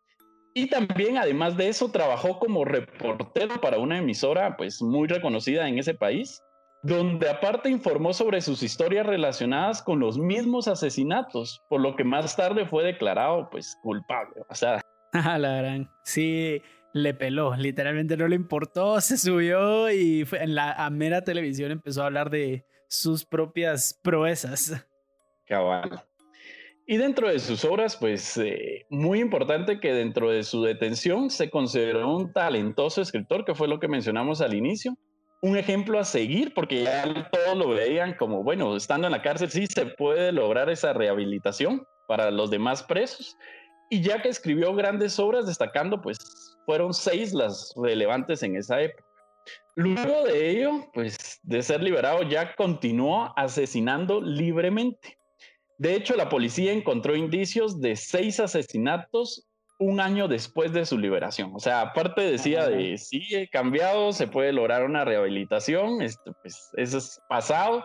Y 0.54 0.68
también, 0.68 1.18
además 1.18 1.58
de 1.58 1.70
eso, 1.70 1.90
trabajó 1.90 2.38
como 2.38 2.64
reportero 2.64 3.60
para 3.60 3.80
una 3.80 3.98
emisora 3.98 4.56
pues 4.56 4.84
muy 4.84 5.08
reconocida 5.08 5.68
en 5.68 5.80
ese 5.80 5.96
país 5.96 6.44
donde 6.84 7.30
aparte 7.30 7.70
informó 7.70 8.14
sobre 8.14 8.42
sus 8.42 8.62
historias 8.62 9.06
relacionadas 9.06 9.82
con 9.82 10.00
los 10.00 10.18
mismos 10.18 10.68
asesinatos, 10.68 11.64
por 11.70 11.82
lo 11.82 11.96
que 11.96 12.04
más 12.04 12.36
tarde 12.36 12.66
fue 12.66 12.84
declarado 12.84 13.50
pues 13.50 13.78
culpable. 13.82 14.42
O 14.50 14.56
sea, 14.56 14.82
la 15.40 15.56
gran. 15.56 15.90
Sí, 16.04 16.62
le 16.94 17.14
peló, 17.14 17.56
literalmente 17.56 18.18
no 18.18 18.28
le 18.28 18.36
importó, 18.36 19.00
se 19.02 19.18
subió 19.18 19.90
y 19.90 20.26
fue 20.26 20.44
en 20.44 20.56
la 20.56 20.90
mera 20.92 21.24
televisión 21.24 21.72
empezó 21.72 22.04
a 22.04 22.08
hablar 22.08 22.30
de 22.30 22.66
sus 22.90 23.26
propias 23.26 24.00
proezas. 24.04 24.86
Cabal. 25.48 26.04
Y 26.86 26.98
dentro 26.98 27.30
de 27.30 27.40
sus 27.40 27.64
obras, 27.64 27.96
pues 27.96 28.38
eh, 28.38 28.86
muy 28.90 29.22
importante 29.22 29.80
que 29.80 29.94
dentro 29.94 30.30
de 30.30 30.44
su 30.44 30.64
detención 30.64 31.30
se 31.30 31.50
consideró 31.50 32.14
un 32.14 32.34
talentoso 32.34 33.02
escritor, 33.02 33.46
que 33.46 33.56
fue 33.56 33.70
lo 33.70 33.80
que 33.80 33.88
mencionamos 33.88 34.42
al 34.42 34.54
inicio. 34.54 34.98
Un 35.44 35.58
ejemplo 35.58 36.00
a 36.00 36.06
seguir, 36.06 36.54
porque 36.54 36.84
ya 36.84 37.30
todos 37.30 37.58
lo 37.58 37.68
veían 37.68 38.14
como, 38.16 38.44
bueno, 38.44 38.78
estando 38.78 39.08
en 39.08 39.12
la 39.12 39.22
cárcel 39.22 39.52
sí 39.52 39.68
se 39.68 39.88
puede 39.88 40.32
lograr 40.32 40.70
esa 40.70 40.94
rehabilitación 40.94 41.86
para 42.08 42.32
los 42.32 42.50
demás 42.50 42.82
presos. 42.82 43.36
Y 43.90 44.00
ya 44.00 44.22
que 44.22 44.30
escribió 44.30 44.74
grandes 44.74 45.20
obras, 45.20 45.46
destacando, 45.46 46.02
pues 46.02 46.18
fueron 46.66 46.94
seis 46.94 47.34
las 47.34 47.74
relevantes 47.76 48.42
en 48.42 48.56
esa 48.56 48.82
época. 48.82 49.04
Luego 49.76 50.24
de 50.24 50.50
ello, 50.50 50.90
pues 50.94 51.42
de 51.44 51.62
ser 51.62 51.84
liberado, 51.84 52.24
Jack 52.24 52.56
continuó 52.56 53.34
asesinando 53.36 54.22
libremente. 54.22 55.18
De 55.78 55.94
hecho, 55.94 56.16
la 56.16 56.30
policía 56.30 56.72
encontró 56.72 57.18
indicios 57.18 57.82
de 57.82 57.98
seis 57.98 58.40
asesinatos 58.40 59.46
un 59.84 60.00
año 60.00 60.28
después 60.28 60.74
de 60.74 60.86
su 60.86 60.98
liberación. 60.98 61.52
O 61.54 61.60
sea, 61.60 61.82
aparte 61.82 62.22
decía 62.22 62.68
de 62.68 62.98
sí, 62.98 63.28
he 63.32 63.48
cambiado, 63.48 64.14
se 64.14 64.28
puede 64.28 64.54
lograr 64.54 64.84
una 64.84 65.06
rehabilitación, 65.06 66.02
esto, 66.02 66.36
pues 66.42 66.72
eso 66.78 66.98
es 66.98 67.22
pasado. 67.30 67.84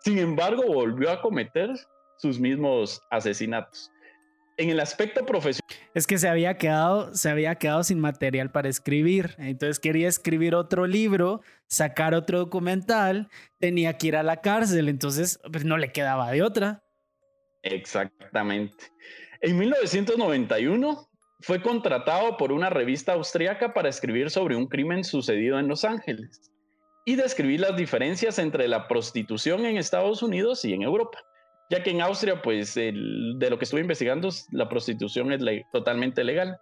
Sin 0.00 0.18
embargo, 0.18 0.62
volvió 0.66 1.10
a 1.10 1.20
cometer 1.20 1.70
sus 2.18 2.38
mismos 2.38 3.02
asesinatos 3.10 3.90
en 4.56 4.70
el 4.70 4.80
aspecto 4.80 5.24
profesional. 5.24 5.68
Es 5.94 6.06
que 6.06 6.18
se 6.18 6.28
había 6.28 6.56
quedado, 6.56 7.14
se 7.14 7.28
había 7.28 7.56
quedado 7.56 7.84
sin 7.84 8.00
material 8.00 8.50
para 8.50 8.68
escribir. 8.68 9.34
Entonces 9.38 9.78
quería 9.78 10.08
escribir 10.08 10.54
otro 10.54 10.86
libro, 10.86 11.42
sacar 11.66 12.14
otro 12.14 12.38
documental, 12.38 13.28
tenía 13.58 13.98
que 13.98 14.08
ir 14.08 14.16
a 14.16 14.22
la 14.22 14.40
cárcel, 14.40 14.88
entonces 14.88 15.38
pues 15.52 15.64
no 15.64 15.76
le 15.76 15.92
quedaba 15.92 16.30
de 16.30 16.42
otra. 16.42 16.82
Exactamente. 17.62 18.84
En 19.40 19.58
1991 19.58 21.08
fue 21.40 21.62
contratado 21.62 22.36
por 22.36 22.52
una 22.52 22.70
revista 22.70 23.12
austríaca 23.12 23.74
para 23.74 23.88
escribir 23.88 24.30
sobre 24.30 24.56
un 24.56 24.66
crimen 24.66 25.04
sucedido 25.04 25.58
en 25.58 25.68
Los 25.68 25.84
Ángeles 25.84 26.50
y 27.04 27.16
describir 27.16 27.60
las 27.60 27.76
diferencias 27.76 28.38
entre 28.38 28.68
la 28.68 28.88
prostitución 28.88 29.64
en 29.64 29.76
Estados 29.76 30.22
Unidos 30.22 30.64
y 30.64 30.72
en 30.72 30.82
Europa 30.82 31.18
ya 31.68 31.82
que 31.82 31.90
en 31.90 32.00
Austria, 32.00 32.42
pues 32.42 32.74
de 32.74 32.92
lo 32.92 33.58
que 33.58 33.64
estuve 33.64 33.80
investigando, 33.80 34.28
la 34.52 34.68
prostitución 34.68 35.32
es 35.32 35.40
totalmente 35.72 36.22
legal. 36.22 36.58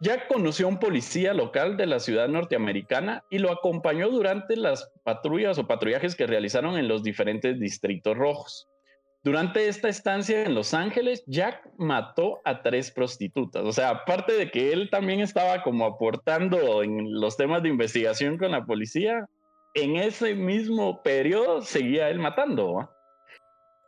Ya 0.00 0.28
conoció 0.28 0.66
a 0.66 0.68
un 0.68 0.78
policía 0.78 1.34
local 1.34 1.76
de 1.76 1.86
la 1.86 1.98
ciudad 1.98 2.28
norteamericana 2.28 3.24
y 3.30 3.38
lo 3.38 3.50
acompañó 3.50 4.10
durante 4.10 4.56
las 4.56 4.92
patrullas 5.02 5.58
o 5.58 5.66
patrullajes 5.66 6.14
que 6.14 6.26
realizaron 6.26 6.78
en 6.78 6.86
los 6.86 7.02
diferentes 7.02 7.58
distritos 7.58 8.16
rojos. 8.16 8.68
Durante 9.28 9.68
esta 9.68 9.90
estancia 9.90 10.42
en 10.42 10.54
Los 10.54 10.72
Ángeles, 10.72 11.22
Jack 11.26 11.68
mató 11.76 12.40
a 12.46 12.62
tres 12.62 12.90
prostitutas. 12.90 13.62
O 13.62 13.72
sea, 13.72 13.90
aparte 13.90 14.32
de 14.32 14.50
que 14.50 14.72
él 14.72 14.88
también 14.90 15.20
estaba 15.20 15.62
como 15.62 15.84
aportando 15.84 16.82
en 16.82 17.12
los 17.20 17.36
temas 17.36 17.62
de 17.62 17.68
investigación 17.68 18.38
con 18.38 18.52
la 18.52 18.64
policía, 18.64 19.26
en 19.74 19.96
ese 19.96 20.34
mismo 20.34 21.02
periodo 21.02 21.60
seguía 21.60 22.08
él 22.08 22.20
matando. 22.20 22.88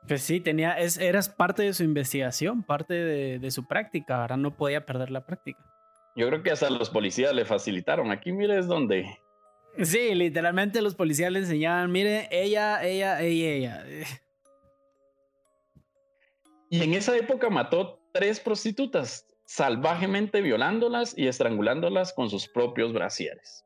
Pues 0.07 0.21
sí, 0.21 0.41
tenía, 0.41 0.75
es, 0.75 0.99
eras 0.99 1.31
parte 1.31 1.63
de 1.63 1.73
su 1.73 1.85
investigación, 1.85 2.63
parte 2.63 2.93
de, 2.93 3.51
su 3.51 3.67
práctica, 3.67 4.21
ahora 4.21 4.37
no 4.37 4.55
podía 4.55 4.85
perder 4.85 5.11
la 5.11 5.25
práctica. 5.25 5.65
Yo 6.17 6.29
creo 6.29 6.43
que 6.43 6.51
hasta 6.51 6.69
los 6.69 6.91
policías 6.91 7.33
le 7.33 7.47
facilitaron. 7.47 8.11
Aquí 8.11 8.31
mire 8.31 8.59
es 8.59 8.67
donde. 8.67 9.07
Sí, 9.79 10.15
literalmente 10.15 10.83
los 10.83 10.95
policías 10.95 11.33
le 11.33 11.39
enseñaban, 11.39 11.91
mire, 11.91 12.29
ella, 12.31 12.85
ella, 12.85 13.23
ella, 13.23 13.83
ella. 13.83 13.85
Y 16.71 16.83
en 16.85 16.95
esa 16.95 17.17
época 17.17 17.51
mató 17.51 18.01
tres 18.13 18.41
prostitutas, 18.41 19.27
salvajemente 19.45 20.41
violándolas 20.41 21.19
y 21.19 21.27
estrangulándolas 21.27 22.13
con 22.13 22.31
sus 22.31 22.49
propios 22.49 22.93
brasieres. 22.93 23.65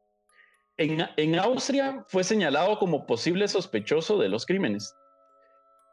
En, 0.78 1.38
Austria 1.38 2.04
fue 2.08 2.24
señalado 2.24 2.78
como 2.78 3.06
posible 3.06 3.46
sospechoso 3.46 4.18
de 4.18 4.28
los 4.28 4.44
crímenes 4.44 4.92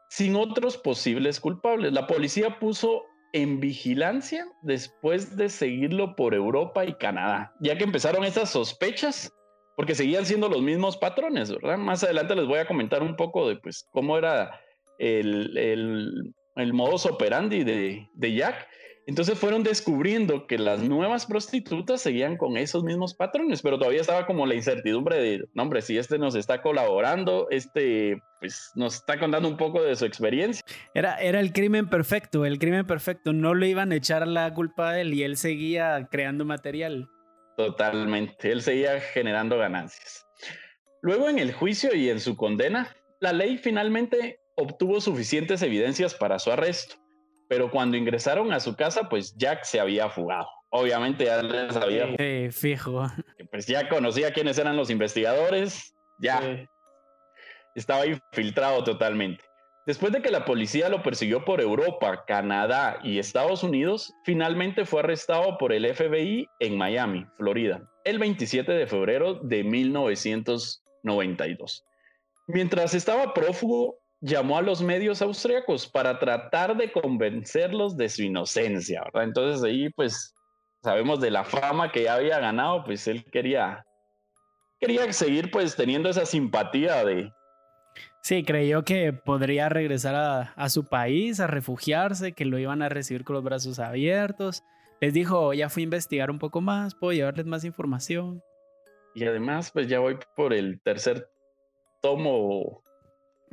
sin 0.08 0.34
otros 0.36 0.76
posibles 0.76 1.38
culpables. 1.38 1.92
La 1.92 2.06
policía 2.06 2.58
puso 2.58 3.04
en 3.32 3.60
vigilancia 3.60 4.46
después 4.62 5.36
de 5.36 5.48
seguirlo 5.48 6.16
por 6.16 6.34
Europa 6.34 6.84
y 6.84 6.94
Canadá, 6.94 7.54
ya 7.60 7.78
que 7.78 7.84
empezaron 7.84 8.24
esas 8.24 8.50
sospechas, 8.50 9.32
porque 9.76 9.94
seguían 9.94 10.26
siendo 10.26 10.48
los 10.48 10.60
mismos 10.60 10.96
patrones, 10.96 11.50
¿verdad? 11.50 11.78
Más 11.78 12.04
adelante 12.04 12.34
les 12.34 12.46
voy 12.46 12.58
a 12.58 12.66
comentar 12.66 13.02
un 13.02 13.16
poco 13.16 13.48
de 13.48 13.56
pues, 13.56 13.88
cómo 13.92 14.18
era 14.18 14.60
el, 14.98 15.56
el, 15.56 16.34
el 16.56 16.72
modus 16.72 17.06
operandi 17.06 17.64
de, 17.64 18.08
de 18.14 18.34
Jack 18.34 18.68
entonces 19.06 19.36
fueron 19.36 19.64
descubriendo 19.64 20.46
que 20.46 20.58
las 20.58 20.80
nuevas 20.80 21.26
prostitutas 21.26 22.00
seguían 22.00 22.36
con 22.36 22.56
esos 22.56 22.84
mismos 22.84 23.14
patrones, 23.14 23.60
pero 23.60 23.76
todavía 23.76 24.00
estaba 24.00 24.26
como 24.26 24.46
la 24.46 24.54
incertidumbre 24.54 25.16
de, 25.16 25.44
no, 25.54 25.64
hombre, 25.64 25.82
si 25.82 25.98
este 25.98 26.18
nos 26.18 26.36
está 26.36 26.62
colaborando, 26.62 27.48
este, 27.50 28.22
pues 28.38 28.70
nos 28.76 28.96
está 28.96 29.18
contando 29.18 29.48
un 29.48 29.56
poco 29.56 29.82
de 29.82 29.96
su 29.96 30.04
experiencia. 30.04 30.62
Era, 30.94 31.16
era 31.16 31.40
el 31.40 31.52
crimen 31.52 31.90
perfecto, 31.90 32.44
el 32.46 32.60
crimen 32.60 32.86
perfecto, 32.86 33.32
no 33.32 33.54
le 33.54 33.68
iban 33.68 33.90
a 33.90 33.96
echar 33.96 34.26
la 34.28 34.54
culpa 34.54 34.90
a 34.90 35.00
él 35.00 35.14
y 35.14 35.24
él 35.24 35.36
seguía 35.36 36.06
creando 36.08 36.44
material. 36.44 37.08
Totalmente, 37.56 38.52
él 38.52 38.62
seguía 38.62 39.00
generando 39.00 39.58
ganancias. 39.58 40.24
Luego 41.00 41.28
en 41.28 41.40
el 41.40 41.52
juicio 41.52 41.92
y 41.92 42.08
en 42.08 42.20
su 42.20 42.36
condena, 42.36 42.94
la 43.18 43.32
ley 43.32 43.58
finalmente 43.58 44.38
obtuvo 44.56 45.00
suficientes 45.00 45.62
evidencias 45.62 46.14
para 46.14 46.38
su 46.38 46.50
arresto 46.50 47.02
pero 47.52 47.70
cuando 47.70 47.98
ingresaron 47.98 48.50
a 48.54 48.60
su 48.60 48.74
casa, 48.76 49.10
pues 49.10 49.36
Jack 49.36 49.64
se 49.64 49.78
había 49.78 50.08
fugado. 50.08 50.48
Obviamente 50.70 51.26
ya 51.26 51.42
les 51.42 51.76
había. 51.76 52.16
Sí, 52.16 52.48
fijo. 52.50 53.06
Pues 53.50 53.66
ya 53.66 53.90
conocía 53.90 54.32
quiénes 54.32 54.56
eran 54.56 54.74
los 54.74 54.88
investigadores, 54.88 55.94
ya 56.18 56.66
estaba 57.74 58.06
infiltrado 58.06 58.82
totalmente. 58.84 59.44
Después 59.84 60.14
de 60.14 60.22
que 60.22 60.30
la 60.30 60.46
policía 60.46 60.88
lo 60.88 61.02
persiguió 61.02 61.44
por 61.44 61.60
Europa, 61.60 62.24
Canadá 62.26 63.00
y 63.02 63.18
Estados 63.18 63.62
Unidos, 63.62 64.14
finalmente 64.24 64.86
fue 64.86 65.00
arrestado 65.00 65.58
por 65.58 65.74
el 65.74 65.94
FBI 65.94 66.48
en 66.58 66.78
Miami, 66.78 67.26
Florida, 67.36 67.86
el 68.04 68.18
27 68.18 68.72
de 68.72 68.86
febrero 68.86 69.34
de 69.34 69.62
1992. 69.62 71.84
Mientras 72.46 72.94
estaba 72.94 73.34
prófugo, 73.34 73.98
llamó 74.22 74.56
a 74.56 74.62
los 74.62 74.80
medios 74.80 75.20
austriacos 75.20 75.86
para 75.86 76.18
tratar 76.18 76.76
de 76.76 76.90
convencerlos 76.92 77.96
de 77.96 78.08
su 78.08 78.22
inocencia, 78.22 79.02
¿verdad? 79.04 79.24
Entonces 79.24 79.64
ahí 79.64 79.90
pues 79.90 80.32
sabemos 80.82 81.20
de 81.20 81.30
la 81.30 81.44
fama 81.44 81.90
que 81.90 82.04
ya 82.04 82.14
había 82.14 82.38
ganado, 82.38 82.84
pues 82.84 83.06
él 83.08 83.24
quería, 83.30 83.84
quería 84.80 85.12
seguir 85.12 85.50
pues 85.50 85.76
teniendo 85.76 86.08
esa 86.08 86.24
simpatía 86.24 87.04
de... 87.04 87.30
Sí, 88.22 88.44
creyó 88.44 88.84
que 88.84 89.12
podría 89.12 89.68
regresar 89.68 90.14
a, 90.14 90.40
a 90.54 90.68
su 90.68 90.84
país, 90.84 91.40
a 91.40 91.48
refugiarse, 91.48 92.32
que 92.32 92.44
lo 92.44 92.56
iban 92.58 92.80
a 92.80 92.88
recibir 92.88 93.24
con 93.24 93.34
los 93.34 93.42
brazos 93.42 93.80
abiertos. 93.80 94.62
Les 95.00 95.12
dijo, 95.12 95.52
ya 95.52 95.68
fui 95.68 95.82
a 95.82 95.84
investigar 95.84 96.30
un 96.30 96.38
poco 96.38 96.60
más, 96.60 96.94
puedo 96.94 97.12
llevarles 97.12 97.46
más 97.46 97.64
información. 97.64 98.40
Y 99.16 99.24
además, 99.24 99.72
pues 99.72 99.88
ya 99.88 99.98
voy 99.98 100.16
por 100.36 100.54
el 100.54 100.80
tercer 100.80 101.28
tomo 102.00 102.82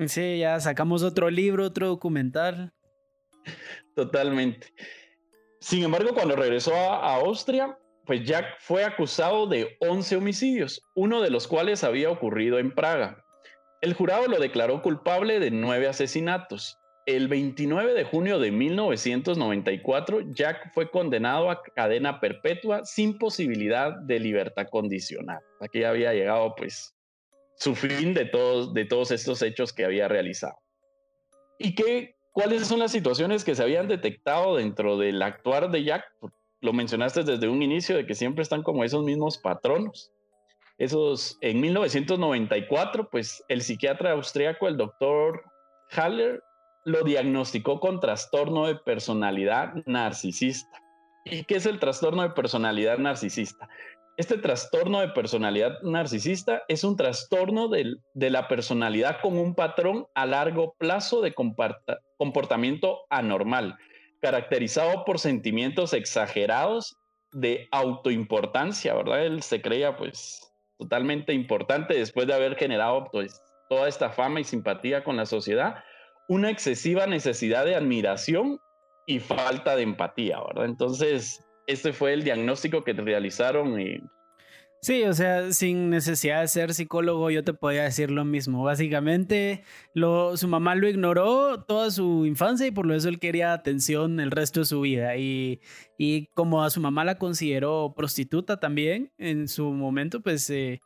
Sí, 0.07 0.39
ya 0.39 0.59
sacamos 0.59 1.03
otro 1.03 1.29
libro, 1.29 1.65
otro 1.65 1.87
documental. 1.87 2.71
Totalmente. 3.95 4.67
Sin 5.59 5.83
embargo, 5.83 6.13
cuando 6.13 6.37
regresó 6.37 6.73
a, 6.73 7.15
Austria, 7.15 7.77
pues 8.05 8.23
Jack 8.23 8.45
fue 8.59 8.85
acusado 8.85 9.45
de 9.45 9.75
11 9.81 10.15
homicidios, 10.15 10.81
uno 10.95 11.21
de 11.21 11.29
los 11.29 11.47
cuales 11.47 11.83
había 11.83 12.09
ocurrido 12.09 12.59
en 12.59 12.73
Praga. 12.73 13.25
El 13.81 13.93
jurado 13.93 14.27
lo 14.27 14.39
declaró 14.39 14.81
culpable 14.81 15.39
de 15.39 15.51
nueve 15.51 15.87
asesinatos. 15.87 16.77
El 17.05 17.27
29 17.27 17.93
de 17.93 18.03
junio 18.05 18.39
de 18.39 18.51
1994, 18.51 20.31
Jack 20.31 20.73
fue 20.73 20.89
condenado 20.91 21.49
a 21.49 21.61
cadena 21.75 22.21
perpetua 22.21 22.85
sin 22.85 23.17
posibilidad 23.17 23.93
de 24.03 24.19
libertad 24.19 24.67
condicional. 24.71 25.39
Aquí 25.59 25.83
había 25.83 26.13
llegado 26.13 26.53
pues 26.55 26.93
su 27.59 27.75
fin 27.75 28.13
de 28.13 28.25
todos, 28.25 28.73
de 28.73 28.85
todos 28.85 29.11
estos 29.11 29.41
hechos 29.41 29.73
que 29.73 29.85
había 29.85 30.07
realizado. 30.07 30.57
¿Y 31.59 31.75
qué, 31.75 32.15
cuáles 32.31 32.65
son 32.65 32.79
las 32.79 32.91
situaciones 32.91 33.43
que 33.43 33.53
se 33.53 33.61
habían 33.61 33.89
detectado 33.89 34.55
dentro 34.55 34.97
del 34.97 35.21
actuar 35.21 35.69
de 35.69 35.83
Jack? 35.83 36.05
Lo 36.61 36.71
mencionaste 36.71 37.23
desde 37.23 37.49
un 37.49 37.61
inicio 37.61 37.97
de 37.97 38.05
que 38.05 38.15
siempre 38.15 38.43
están 38.43 38.63
como 38.63 38.83
esos 38.83 39.03
mismos 39.03 39.37
patronos. 39.37 40.11
Esos, 40.77 41.37
en 41.41 41.59
1994, 41.59 43.09
pues 43.09 43.43
el 43.49 43.61
psiquiatra 43.61 44.13
austriaco, 44.13 44.69
el 44.69 44.77
doctor 44.77 45.43
Haller, 45.91 46.41
lo 46.85 47.03
diagnosticó 47.03 47.81
con 47.81 47.99
trastorno 47.99 48.67
de 48.67 48.75
personalidad 48.75 49.73
narcisista. 49.85 50.81
¿Y 51.25 51.43
qué 51.43 51.57
es 51.57 51.65
el 51.65 51.79
trastorno 51.79 52.23
de 52.23 52.29
personalidad 52.29 52.97
narcisista? 52.97 53.67
Este 54.19 54.37
trastorno 54.37 54.99
de 54.99 55.07
personalidad 55.07 55.81
narcisista 55.81 56.63
es 56.67 56.83
un 56.83 56.97
trastorno 56.97 57.69
de, 57.69 57.95
la 58.15 58.49
personalidad 58.49 59.21
con 59.21 59.37
un 59.37 59.55
patrón 59.55 60.07
a 60.13 60.25
largo 60.25 60.75
plazo 60.77 61.21
de 61.21 61.33
comportamiento 61.33 62.99
anormal, 63.09 63.77
caracterizado 64.21 65.05
por 65.05 65.19
sentimientos 65.19 65.93
exagerados 65.93 66.97
de 67.31 67.69
autoimportancia, 67.71 68.93
¿verdad? 68.93 69.25
Él 69.25 69.41
se 69.41 69.61
creía 69.61 69.95
pues 69.95 70.51
totalmente 70.77 71.31
importante 71.31 71.93
después 71.93 72.27
de 72.27 72.33
haber 72.33 72.57
generado 72.57 73.05
pues, 73.13 73.41
toda 73.69 73.87
esta 73.87 74.09
fama 74.09 74.41
y 74.41 74.43
simpatía 74.43 75.01
con 75.01 75.15
la 75.15 75.25
sociedad, 75.25 75.81
una 76.27 76.49
excesiva 76.49 77.07
necesidad 77.07 77.63
de 77.63 77.75
admiración 77.75 78.59
y 79.07 79.19
falta 79.19 79.77
de 79.77 79.83
empatía, 79.83 80.41
¿verdad? 80.45 80.65
Entonces, 80.65 81.41
este 81.69 81.93
fue 81.93 82.13
el 82.13 82.23
diagnóstico 82.23 82.83
que 82.83 82.93
realizaron 82.93 83.79
y 83.79 84.01
Sí, 84.81 85.03
o 85.03 85.13
sea, 85.13 85.51
sin 85.51 85.89
necesidad 85.89 86.39
de 86.39 86.47
ser 86.47 86.73
psicólogo, 86.73 87.29
yo 87.29 87.43
te 87.43 87.53
podía 87.53 87.83
decir 87.83 88.11
lo 88.11 88.23
mismo. 88.23 88.63
Básicamente, 88.63 89.63
lo, 89.93 90.37
su 90.37 90.47
mamá 90.47 90.73
lo 90.75 90.87
ignoró 90.87 91.65
toda 91.65 91.91
su 91.91 92.25
infancia 92.25 92.65
y 92.65 92.71
por 92.71 92.89
eso 92.93 93.09
él 93.09 93.19
quería 93.19 93.51
atención 93.51 94.21
el 94.21 94.31
resto 94.31 94.61
de 94.61 94.65
su 94.65 94.79
vida. 94.79 95.17
Y, 95.17 95.59
y 95.97 96.27
como 96.27 96.63
a 96.63 96.69
su 96.69 96.79
mamá 96.79 97.03
la 97.03 97.17
consideró 97.17 97.93
prostituta 97.93 98.61
también 98.61 99.11
en 99.17 99.49
su 99.49 99.65
momento, 99.73 100.21
pues 100.21 100.49
eh, 100.49 100.79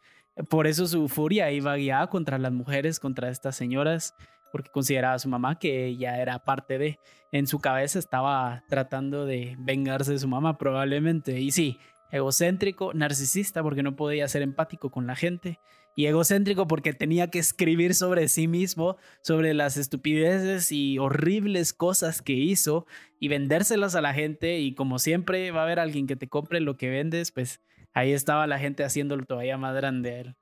por 0.50 0.66
eso 0.66 0.88
su 0.88 1.08
furia 1.08 1.52
iba 1.52 1.76
guiada 1.76 2.08
contra 2.08 2.40
las 2.40 2.52
mujeres, 2.52 3.00
contra 3.00 3.30
estas 3.30 3.56
señoras, 3.56 4.16
porque 4.54 4.70
consideraba 4.70 5.16
a 5.16 5.20
su 5.20 5.28
mamá 5.30 5.58
que 5.58 5.88
ella 5.88 6.22
era 6.22 6.38
parte 6.46 6.78
de. 6.78 7.00
En 7.32 7.48
su 7.48 7.58
cabeza 7.58 7.98
estaba 7.98 8.64
tratando 8.70 9.26
de 9.26 9.56
vengarse 9.58 10.12
de 10.12 10.20
su 10.20 10.28
mamá, 10.28 10.60
probablemente. 10.60 11.42
Y 11.42 11.50
sí, 11.50 11.80
egocéntrico, 12.12 12.94
narcisista 12.94 13.64
porque 13.64 13.82
no 13.82 13.96
podía 13.96 14.28
ser 14.28 14.44
empático 14.44 14.92
con 14.92 15.08
la 15.08 15.16
gente 15.16 15.60
y 15.96 16.06
egocéntrico 16.06 16.68
porque 16.68 16.94
tenía 16.94 17.32
que 17.32 17.40
escribir 17.40 17.96
sobre 17.96 18.28
sí 18.28 18.48
mismo, 18.48 18.98
sobre 19.22 19.56
las 19.56 19.76
estupideces 19.76 20.72
y 20.72 21.00
horribles 21.00 21.74
cosas 21.74 22.22
que 22.22 22.34
hizo 22.34 22.86
y 23.20 23.30
vendérselas 23.30 23.96
a 23.96 24.02
la 24.02 24.14
gente 24.14 24.60
y 24.60 24.76
como 24.76 25.00
siempre 25.00 25.50
va 25.50 25.62
a 25.62 25.64
haber 25.64 25.80
alguien 25.80 26.06
que 26.06 26.16
te 26.16 26.30
compre 26.30 26.60
lo 26.60 26.78
que 26.78 26.92
vendes, 26.92 27.32
pues 27.32 27.60
ahí 27.92 28.12
estaba 28.12 28.46
la 28.46 28.60
gente 28.60 28.84
haciéndolo 28.84 29.26
todavía 29.26 29.58
más 29.58 29.74
grande 29.74 30.12
a 30.12 30.20
él. 30.20 30.36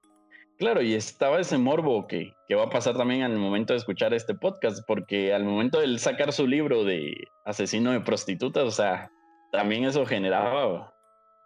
Claro, 0.62 0.84
y 0.84 0.94
estaba 0.94 1.39
ese 1.39 1.58
morbo 1.58 2.06
que, 2.06 2.36
que 2.48 2.53
va 2.53 2.65
a 2.65 2.70
pasar 2.70 2.96
también 2.96 3.24
al 3.24 3.36
momento 3.36 3.74
de 3.74 3.80
escuchar 3.80 4.13
este 4.13 4.36
podcast, 4.36 4.86
porque 4.86 5.34
al 5.34 5.44
momento 5.44 5.80
de 5.80 5.98
sacar 5.98 6.32
su 6.32 6.46
libro 6.46 6.84
de 6.84 7.15
asesino 7.46 7.91
de 7.91 8.01
prostitutas, 8.01 8.65
o 8.65 8.70
sea, 8.70 9.10
también 9.51 9.86
eso 9.86 10.06
generaba 10.06 10.94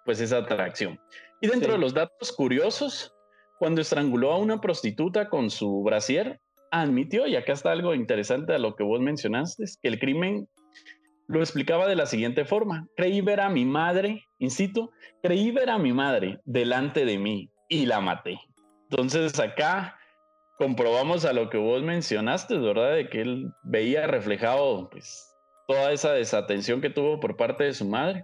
pues 0.04 0.20
esa 0.20 0.40
atracción. 0.40 1.00
Y 1.40 1.48
dentro 1.48 1.72
de 1.72 1.78
los 1.78 1.94
datos 1.94 2.34
curiosos, 2.34 3.16
cuando 3.58 3.80
estranguló 3.80 4.34
a 4.34 4.38
una 4.38 4.60
prostituta 4.60 5.30
con 5.30 5.50
su 5.50 5.82
brasier, 5.82 6.42
admitió, 6.70 7.26
y 7.26 7.38
acá 7.38 7.54
está 7.54 7.72
algo 7.72 7.96
interesante 7.96 8.54
a 8.54 8.60
lo 8.60 8.76
que 8.76 8.84
vos 8.84 9.00
mencionaste, 9.00 9.64
que 9.82 9.88
el 9.88 9.98
crimen 9.98 10.50
lo 11.30 11.40
explicaba 11.40 11.88
de 11.88 11.96
la 11.96 12.06
siguiente 12.06 12.44
forma. 12.44 12.86
Creí 12.98 13.22
ver 13.22 13.40
a 13.40 13.48
mi 13.48 13.64
madre, 13.64 14.26
incito, 14.40 14.92
creí 15.24 15.52
ver 15.52 15.70
a 15.70 15.78
mi 15.78 15.94
madre 15.94 16.42
delante 16.44 17.06
de 17.06 17.18
mí 17.18 17.50
y 17.70 17.86
la 17.86 18.02
maté. 18.02 18.42
Entonces 18.90 19.40
acá 19.40 19.98
comprobamos 20.58 21.26
a 21.26 21.34
lo 21.34 21.50
que 21.50 21.58
vos 21.58 21.82
mencionaste, 21.84 22.58
¿verdad? 22.58 22.96
De 22.96 23.10
que 23.10 23.22
él 23.22 23.52
veía 23.64 24.08
reflejado 24.08 24.90
pues 24.90 25.32
toda 25.68 25.92
esa 25.92 26.14
desatención 26.14 26.82
que 26.82 26.90
tuvo 26.90 27.20
por 27.20 27.36
parte 27.36 27.64
de 27.64 27.74
su 27.74 27.86
madre. 27.86 28.24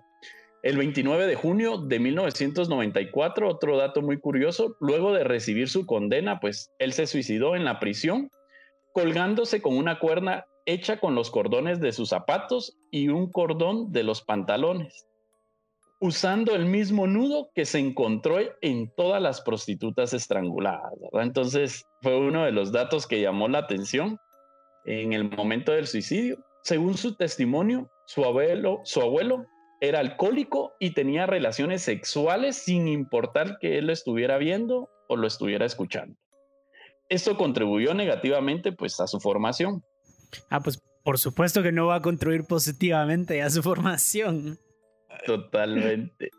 El 0.63 0.77
29 0.77 1.25
de 1.25 1.35
junio 1.35 1.77
de 1.77 1.99
1994, 1.99 3.49
otro 3.49 3.77
dato 3.77 4.03
muy 4.03 4.19
curioso, 4.19 4.77
luego 4.79 5.11
de 5.11 5.23
recibir 5.23 5.69
su 5.69 5.87
condena, 5.87 6.39
pues 6.39 6.71
él 6.77 6.93
se 6.93 7.07
suicidó 7.07 7.55
en 7.55 7.65
la 7.65 7.79
prisión, 7.79 8.29
colgándose 8.93 9.61
con 9.61 9.75
una 9.75 9.97
cuerda 9.97 10.45
hecha 10.65 10.97
con 10.97 11.15
los 11.15 11.31
cordones 11.31 11.79
de 11.79 11.91
sus 11.91 12.09
zapatos 12.09 12.77
y 12.91 13.07
un 13.07 13.31
cordón 13.31 13.91
de 13.91 14.03
los 14.03 14.21
pantalones, 14.21 15.07
usando 16.01 16.55
el 16.55 16.65
mismo 16.65 17.05
nudo 17.05 17.51
que 17.53 17.63
se 17.63 17.77
encontró 17.77 18.37
en 18.61 18.91
todas 18.97 19.21
las 19.21 19.39
prostitutas 19.39 20.13
estranguladas. 20.13 20.91
Entonces 21.13 21.85
fue 22.01 22.17
uno 22.17 22.43
de 22.43 22.51
los 22.51 22.71
datos 22.71 23.05
que 23.05 23.21
llamó 23.21 23.47
la 23.47 23.59
atención 23.59 24.17
en 24.85 25.13
el 25.13 25.29
momento 25.29 25.71
del 25.71 25.85
suicidio. 25.85 26.43
Según 26.63 26.97
su 26.97 27.15
testimonio, 27.15 27.91
su 28.07 28.25
abuelo, 28.25 28.81
su 28.83 28.99
abuelo 28.99 29.45
era 29.79 29.99
alcohólico 29.99 30.73
y 30.79 30.95
tenía 30.95 31.27
relaciones 31.27 31.83
sexuales 31.83 32.55
sin 32.55 32.87
importar 32.87 33.59
que 33.59 33.77
él 33.77 33.85
lo 33.85 33.93
estuviera 33.93 34.39
viendo 34.39 34.89
o 35.07 35.15
lo 35.15 35.27
estuviera 35.27 35.67
escuchando. 35.67 36.17
Esto 37.09 37.37
contribuyó 37.37 37.93
negativamente 37.93 38.71
pues 38.71 38.99
a 38.99 39.05
su 39.05 39.19
formación. 39.19 39.83
Ah, 40.49 40.61
pues 40.61 40.81
por 41.03 41.19
supuesto 41.19 41.61
que 41.61 41.71
no 41.71 41.87
va 41.87 41.95
a 41.95 42.01
contribuir 42.01 42.45
positivamente 42.45 43.43
a 43.43 43.51
su 43.51 43.61
formación. 43.61 44.57
Totalmente. 45.25 46.29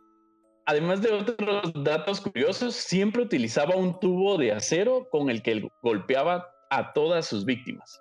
Además 0.67 1.03
de 1.03 1.13
otros 1.13 1.73
datos 1.83 2.21
curiosos, 2.21 2.75
siempre 2.75 3.23
utilizaba 3.23 3.75
un 3.75 3.99
tubo 3.99 4.39
de 4.39 4.53
acero 4.53 5.09
con 5.11 5.29
el 5.29 5.43
que 5.43 5.69
golpeaba 5.83 6.49
a 6.71 6.93
todas 6.93 7.27
sus 7.27 7.45
víctimas. 7.45 8.01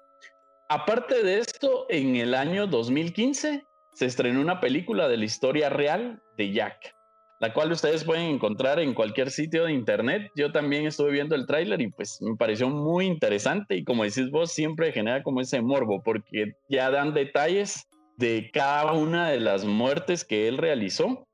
Aparte 0.70 1.24
de 1.24 1.39
esto, 1.39 1.86
en 1.89 2.15
el 2.15 2.34
año 2.34 2.67
2015 2.67 3.65
se 3.94 4.06
estrenó 4.06 4.39
una 4.39 4.62
película 4.62 5.08
de 5.10 5.17
la 5.17 5.26
historia 5.26 5.70
real 5.70 6.22
de 6.38 6.54
Jack, 6.54 6.96
la 7.41 7.52
cual 7.52 7.72
ustedes 7.72 8.06
pueden 8.06 8.28
encontrar 8.28 8.80
en 8.80 8.94
cualquier 8.94 9.32
sitio 9.32 9.65
de 9.65 9.74
internet. 9.74 10.32
Yo 10.36 10.52
también 10.52 10.86
estuve 10.86 11.12
viendo 11.12 11.36
el 11.36 11.46
tráiler 11.46 11.82
y 11.82 11.89
pues 11.89 12.22
me 12.22 12.38
pareció 12.38 12.70
muy 12.70 13.08
interesante 13.08 13.76
y 13.76 13.84
como 13.84 14.04
decís 14.04 14.30
vos, 14.32 14.52
siempre 14.54 14.94
genera 14.94 15.24
como 15.24 15.41
ese 15.41 15.62
morbo 15.62 16.02
porque 16.02 16.54
ya 16.70 16.89
dan 16.89 17.13
detalles 17.13 17.88
de 18.21 18.49
cada 18.53 18.93
una 18.93 19.29
de 19.29 19.41
las 19.41 19.65
muertes 19.65 20.23
que 20.23 20.47
él 20.47 20.57
realizó. 20.57 21.27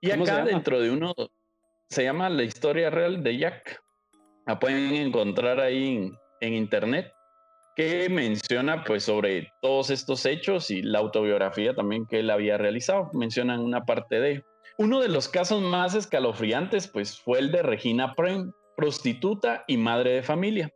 Y 0.00 0.10
acá 0.10 0.44
dentro 0.44 0.80
de 0.80 0.90
uno 0.90 1.14
se 1.88 2.04
llama 2.04 2.28
La 2.28 2.42
historia 2.42 2.90
real 2.90 3.22
de 3.22 3.38
Jack. 3.38 3.82
La 4.46 4.58
pueden 4.58 4.92
encontrar 4.92 5.60
ahí 5.60 6.10
en 6.40 6.52
internet 6.54 7.12
que 7.76 8.08
menciona 8.10 8.84
pues 8.84 9.04
sobre 9.04 9.50
todos 9.62 9.88
estos 9.88 10.26
hechos 10.26 10.70
y 10.70 10.82
la 10.82 10.98
autobiografía 10.98 11.74
también 11.74 12.04
que 12.06 12.20
él 12.20 12.30
había 12.30 12.58
realizado. 12.58 13.08
Mencionan 13.14 13.60
una 13.60 13.84
parte 13.84 14.20
de 14.20 14.44
uno 14.78 15.00
de 15.00 15.08
los 15.08 15.28
casos 15.28 15.62
más 15.62 15.94
escalofriantes 15.94 16.88
pues 16.88 17.18
fue 17.18 17.38
el 17.38 17.52
de 17.52 17.62
Regina 17.62 18.14
Prem, 18.14 18.52
prostituta 18.76 19.64
y 19.68 19.76
madre 19.76 20.14
de 20.14 20.22
familia, 20.22 20.72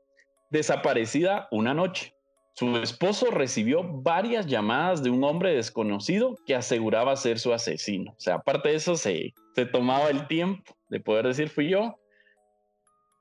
desaparecida 0.51 1.49
una 1.51 1.75
noche. 1.75 2.16
Su 2.59 2.75
esposo 2.79 3.31
recibió 3.31 3.83
varias 3.83 4.47
llamadas 4.47 5.03
de 5.03 5.11
un 5.11 5.23
hombre 5.25 5.55
desconocido 5.55 6.39
que 6.47 6.55
aseguraba 6.55 7.15
ser 7.17 7.39
su 7.39 7.53
asesino. 7.53 8.13
O 8.13 8.21
sea, 8.21 8.37
aparte 8.37 8.71
de 8.71 8.77
eso, 8.77 8.97
se, 8.97 9.35
tomaba 9.73 10.09
el 10.09 10.27
tiempo 10.27 10.75
de 10.89 10.99
poder 10.99 11.27
decir 11.27 11.51
fui 11.51 11.69
yo, 11.69 12.01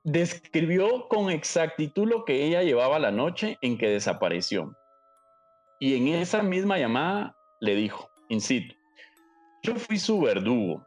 describió 0.04 1.06
con 1.08 1.28
exactitud 1.28 2.08
lo 2.08 2.24
que 2.24 2.46
ella 2.46 2.62
llevaba 2.62 2.98
la 2.98 3.10
noche 3.10 3.58
en 3.60 3.76
que 3.76 3.90
desapareció. 3.90 4.74
Y 5.80 5.96
en 5.96 6.08
esa 6.08 6.42
misma 6.42 6.78
llamada 6.78 7.36
le 7.60 7.74
dijo, 7.74 8.08
incito, 8.30 8.74
yo 9.62 9.74
fui 9.74 9.98
su 9.98 10.18
verdugo 10.18 10.82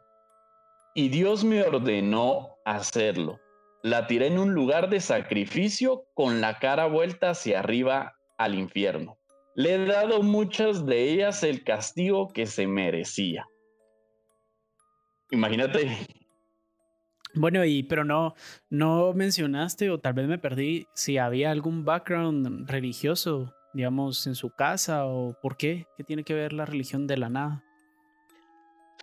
y 0.95 1.09
Dios 1.09 1.43
me 1.43 1.61
ordenó 1.61 2.57
hacerlo. 2.65 3.39
La 3.83 4.07
tiré 4.07 4.25
en 4.25 4.39
un 4.39 4.55
lugar 4.55 4.89
de 4.89 5.01
sacrificio 5.01 6.07
con 6.15 6.41
la 6.41 6.57
cara 6.57 6.87
vuelta 6.87 7.29
hacia 7.29 7.59
arriba 7.59 8.15
al 8.39 8.55
infierno. 8.55 9.19
Le 9.53 9.75
he 9.75 9.85
dado 9.85 10.23
muchas 10.23 10.85
de 10.85 11.11
ellas 11.11 11.43
el 11.43 11.63
castigo 11.63 12.29
que 12.29 12.47
se 12.47 12.65
merecía. 12.65 13.45
Imagínate 15.29 16.07
bueno, 17.35 17.63
y 17.63 17.83
pero 17.83 18.03
no, 18.03 18.33
no 18.69 19.13
mencionaste 19.13 19.89
o 19.91 19.99
tal 19.99 20.13
vez 20.13 20.27
me 20.27 20.39
perdí 20.39 20.87
si 20.95 21.17
había 21.17 21.51
algún 21.51 21.85
background 21.85 22.67
religioso, 22.69 23.53
digamos, 23.73 24.25
en 24.25 24.35
su 24.35 24.49
casa 24.49 25.05
o 25.05 25.35
por 25.41 25.55
qué, 25.55 25.85
qué 25.95 26.03
tiene 26.03 26.23
que 26.23 26.33
ver 26.33 26.53
la 26.53 26.65
religión 26.65 27.05
de 27.05 27.17
la 27.17 27.29
nada. 27.29 27.63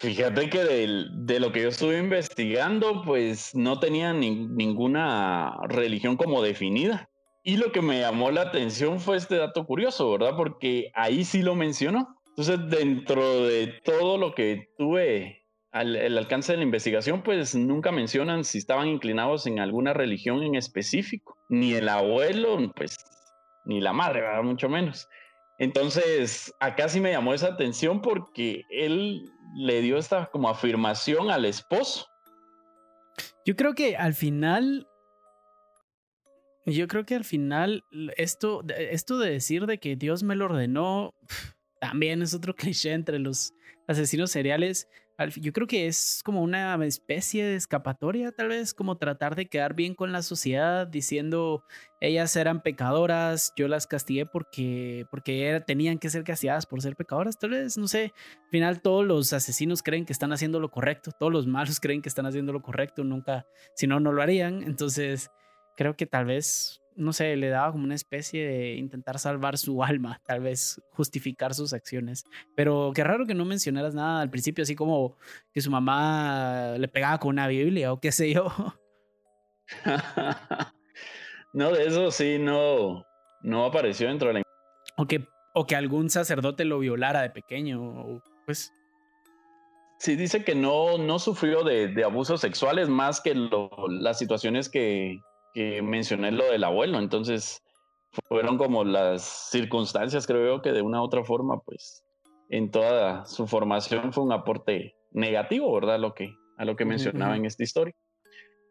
Fíjate 0.01 0.51
que 0.51 0.65
de, 0.65 1.41
lo 1.41 1.53
que 1.53 1.63
yo 1.63 1.69
estuve 1.69 1.99
investigando, 1.99 3.03
pues 3.03 3.55
no 3.55 3.79
tenía 3.79 4.13
ninguna 4.13 5.57
religión 5.69 6.17
como 6.17 6.43
definida. 6.43 7.09
Y 7.49 7.59
lo 7.59 7.71
que 7.71 7.81
me 7.81 8.01
llamó 8.01 8.33
la 8.33 8.41
atención 8.41 8.99
fue 8.99 9.17
este 9.17 9.37
dato 9.37 9.67
curioso, 9.67 10.11
¿verdad? 10.11 10.35
Porque 10.37 10.91
ahí 10.95 11.23
sí 11.25 11.43
lo 11.43 11.55
mencionó. 11.55 12.19
Entonces, 12.31 12.59
dentro 12.69 13.45
de 13.47 13.69
todo 13.85 14.19
lo 14.19 14.35
que 14.35 14.71
tuve 14.77 15.47
al 15.71 15.95
el 15.95 16.19
alcance 16.19 16.51
de 16.51 16.59
la 16.59 16.65
investigación, 16.65 17.23
pues 17.23 17.55
nunca 17.55 17.93
mencionan 17.93 18.43
si 18.43 18.59
estaban 18.59 18.89
inclinados 18.89 19.47
en 19.47 19.61
alguna 19.61 19.93
religión 19.93 20.43
en 20.43 20.57
específico. 20.57 21.39
Ni 21.49 21.75
el 21.75 21.89
abuelo, 21.89 22.59
pues, 22.75 22.97
ni 23.65 23.81
la 23.81 23.93
madre, 23.93 24.23
¿verdad? 24.23 24.43
Mucho 24.43 24.69
menos. 24.69 25.09
Entonces, 25.61 26.53
acá 26.59 26.89
sí 26.89 26.99
me 26.99 27.13
llamó 27.13 27.33
esa 27.33 27.47
atención 27.47 28.03
porque 28.03 28.65
él 28.71 29.23
le 29.55 29.83
dio 29.83 29.99
esta 29.99 30.27
como 30.33 30.49
afirmación 30.49 31.31
al 31.31 31.45
esposo. 31.45 32.09
Yo 33.45 33.55
creo 33.55 33.77
que 33.77 33.97
al 33.97 34.15
final, 34.15 34.89
yo 36.67 36.89
creo 36.89 37.05
que 37.05 37.15
al 37.15 37.25
final 37.25 37.85
esto, 38.17 38.65
esto 38.69 39.19
de 39.19 39.31
decir 39.31 39.67
de 39.67 39.79
que 39.79 39.97
Dios 39.97 40.23
me 40.23 40.37
lo 40.37 40.47
ordenó, 40.47 41.15
también 41.81 42.23
es 42.23 42.35
otro 42.35 42.55
cliché 42.57 42.93
entre 42.93 43.19
los 43.19 43.55
asesinos 43.87 44.31
seriales 44.31 44.89
yo 45.41 45.53
creo 45.53 45.67
que 45.67 45.87
es 45.87 46.21
como 46.25 46.43
una 46.43 46.75
especie 46.85 47.45
de 47.45 47.57
escapatoria, 47.57 48.33
tal 48.33 48.49
vez, 48.49 48.75
como 48.75 48.99
tratar 48.99 49.35
de 49.35 49.47
quedar 49.47 49.75
bien 49.75 49.95
con 49.95 50.13
la 50.13 50.23
sociedad, 50.23 50.87
diciendo 50.87 51.65
ellas 52.01 52.37
eran 52.37 52.63
pecadoras, 52.63 53.53
yo 53.57 53.67
las 53.67 53.87
castigué 53.87 54.27
porque, 54.27 55.07
porque 55.11 55.63
tenían 55.67 55.99
que 55.99 56.11
ser 56.11 56.23
castigadas 56.23 56.67
por 56.67 56.83
ser 56.83 56.97
pecadoras, 56.97 57.39
tal 57.39 57.51
vez, 57.51 57.79
no 57.79 57.89
sé. 57.89 58.13
Al 58.45 58.51
final, 58.51 58.83
todos 58.83 59.07
los 59.07 59.33
asesinos 59.33 59.83
creen 59.83 60.05
que 60.05 60.13
están 60.13 60.33
haciendo 60.33 60.61
lo 60.61 60.71
correcto, 60.71 61.13
todos 61.19 61.33
los 61.33 61.47
malos 61.47 61.81
creen 61.81 62.03
que 62.03 62.11
están 62.11 62.27
haciendo 62.27 62.53
lo 62.53 62.61
correcto, 62.61 63.03
nunca, 63.03 63.47
si 63.75 63.87
no, 63.87 64.01
no 64.01 64.13
lo 64.13 64.21
harían. 64.21 64.63
Entonces, 64.63 65.31
creo 65.77 65.97
que 65.97 66.07
tal 66.07 66.25
vez 66.25 66.83
no 66.97 67.13
sé, 67.13 67.37
le 67.37 67.51
daba 67.51 67.73
como 67.73 67.85
una 67.85 67.95
especie 67.95 68.47
de 68.49 68.75
intentar 68.75 69.19
salvar 69.19 69.59
su 69.59 69.83
alma, 69.85 70.21
tal 70.25 70.41
vez 70.41 70.81
justificar 70.91 71.55
sus 71.55 71.73
acciones. 71.73 72.25
Pero 72.55 72.93
qué 72.95 73.05
raro 73.05 73.27
que 73.27 73.35
no 73.35 73.45
mencionaras 73.45 73.95
nada 73.95 74.23
al 74.23 74.31
principio, 74.31 74.63
así 74.63 74.75
como 74.75 75.17
que 75.53 75.61
su 75.61 75.71
mamá 75.71 76.75
le 76.79 76.89
pegaba 76.89 77.19
con 77.19 77.31
una 77.31 77.47
Biblia 77.47 77.93
o 77.93 78.01
qué 78.01 78.11
sé 78.13 78.33
yo. 78.33 78.47
no, 81.53 81.73
de 81.73 81.87
eso 81.87 82.11
sí, 82.11 82.39
no, 82.39 83.05
no 83.43 83.65
apareció 83.65 84.09
dentro 84.09 84.29
de 84.29 84.35
la... 84.35 84.43
O 84.97 85.07
que, 85.07 85.27
o 85.55 85.67
que 85.67 85.77
algún 85.77 86.09
sacerdote 86.09 86.65
lo 86.65 86.79
violara 86.79 87.23
de 87.23 87.31
pequeño, 87.31 88.23
pues... 88.47 88.73
Sí, 89.99 90.15
dice 90.15 90.45
que 90.45 90.55
no, 90.55 90.99
no 90.99 91.19
sufrió 91.19 91.65
de, 91.65 91.89
de 91.89 92.05
abusos 92.05 92.43
sexuales 92.43 92.91
más 92.91 93.23
que 93.23 93.35
las 93.89 94.19
situaciones 94.19 94.69
que, 94.69 95.19
que 95.57 95.81
mencioné 95.81 96.33
lo 96.33 96.45
del 96.51 96.65
abuelo, 96.65 96.99
entonces 96.99 97.63
fueron 98.29 98.59
como 98.59 98.85
las 98.85 99.23
circunstancias, 99.51 100.27
creo 100.27 100.61
que 100.61 100.73
de 100.73 100.83
una 100.83 101.01
u 101.01 101.05
otra 101.05 101.25
forma, 101.25 101.61
pues 101.61 102.05
en 102.51 102.71
toda 102.71 103.25
su 103.25 103.47
formación 103.47 104.13
fue 104.13 104.25
un 104.25 104.33
aporte 104.33 104.95
negativo, 105.13 105.73
¿verdad? 105.73 105.99
Lo 105.99 106.13
que, 106.13 106.31
a 106.59 106.67
lo 106.67 106.77
que 106.77 106.85
mencionaba 106.85 107.37
en 107.37 107.47
esta 107.47 107.63
historia. 107.63 107.95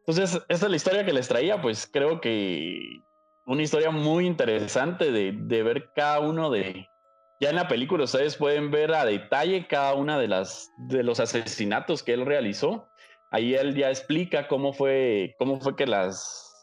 Entonces, 0.06 0.40
esta 0.48 0.66
es 0.68 0.70
la 0.70 0.76
historia 0.76 1.04
que 1.04 1.14
les 1.14 1.28
traía, 1.28 1.60
pues 1.60 1.90
creo 1.92 2.22
que 2.22 2.80
una 3.48 3.64
historia 3.64 3.90
muy 3.90 4.28
interesante 4.28 5.12
de, 5.12 5.32
de 5.36 5.64
ver 5.64 5.90
cada 5.96 6.20
uno 6.20 6.52
de, 6.52 6.86
ya 7.42 7.50
en 7.50 7.56
la 7.56 7.68
película 7.68 8.04
ustedes 8.04 8.38
pueden 8.38 8.70
ver 8.70 8.94
a 8.94 9.06
detalle 9.06 9.66
cada 9.66 9.96
una 9.96 10.20
de 10.20 10.28
las 10.28 10.72
de 10.78 11.02
los 11.02 11.20
asesinatos 11.20 12.04
que 12.04 12.14
él 12.14 12.28
realizó. 12.28 12.88
Ahí 13.32 13.56
él 13.56 13.76
ya 13.76 13.90
explica 13.90 14.48
cómo 14.48 14.72
fue 14.72 15.36
cómo 15.40 15.60
fue 15.60 15.76
que 15.76 15.88
las 15.88 16.55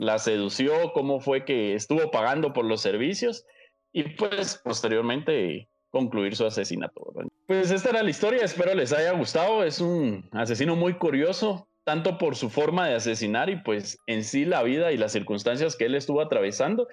la 0.00 0.18
sedució, 0.18 0.94
cómo 0.94 1.20
fue 1.20 1.44
que 1.44 1.74
estuvo 1.74 2.10
pagando 2.10 2.54
por 2.54 2.64
los 2.64 2.80
servicios 2.80 3.44
y 3.92 4.04
pues 4.04 4.58
posteriormente 4.64 5.68
concluir 5.90 6.34
su 6.34 6.46
asesinato. 6.46 7.12
Pues 7.46 7.70
esta 7.70 7.90
era 7.90 8.02
la 8.02 8.08
historia, 8.08 8.42
espero 8.42 8.74
les 8.74 8.94
haya 8.94 9.12
gustado, 9.12 9.62
es 9.62 9.78
un 9.78 10.26
asesino 10.32 10.74
muy 10.74 10.94
curioso, 10.94 11.68
tanto 11.84 12.16
por 12.16 12.34
su 12.34 12.48
forma 12.48 12.88
de 12.88 12.94
asesinar 12.94 13.50
y 13.50 13.56
pues 13.56 13.98
en 14.06 14.24
sí 14.24 14.46
la 14.46 14.62
vida 14.62 14.90
y 14.90 14.96
las 14.96 15.12
circunstancias 15.12 15.76
que 15.76 15.84
él 15.84 15.94
estuvo 15.94 16.22
atravesando 16.22 16.88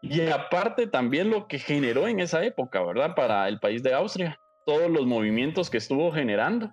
y 0.00 0.20
aparte 0.28 0.86
también 0.86 1.30
lo 1.30 1.48
que 1.48 1.58
generó 1.58 2.06
en 2.06 2.20
esa 2.20 2.44
época, 2.44 2.80
¿verdad? 2.84 3.16
Para 3.16 3.48
el 3.48 3.58
país 3.58 3.82
de 3.82 3.92
Austria, 3.92 4.38
todos 4.66 4.88
los 4.88 5.04
movimientos 5.04 5.68
que 5.68 5.78
estuvo 5.78 6.12
generando 6.12 6.72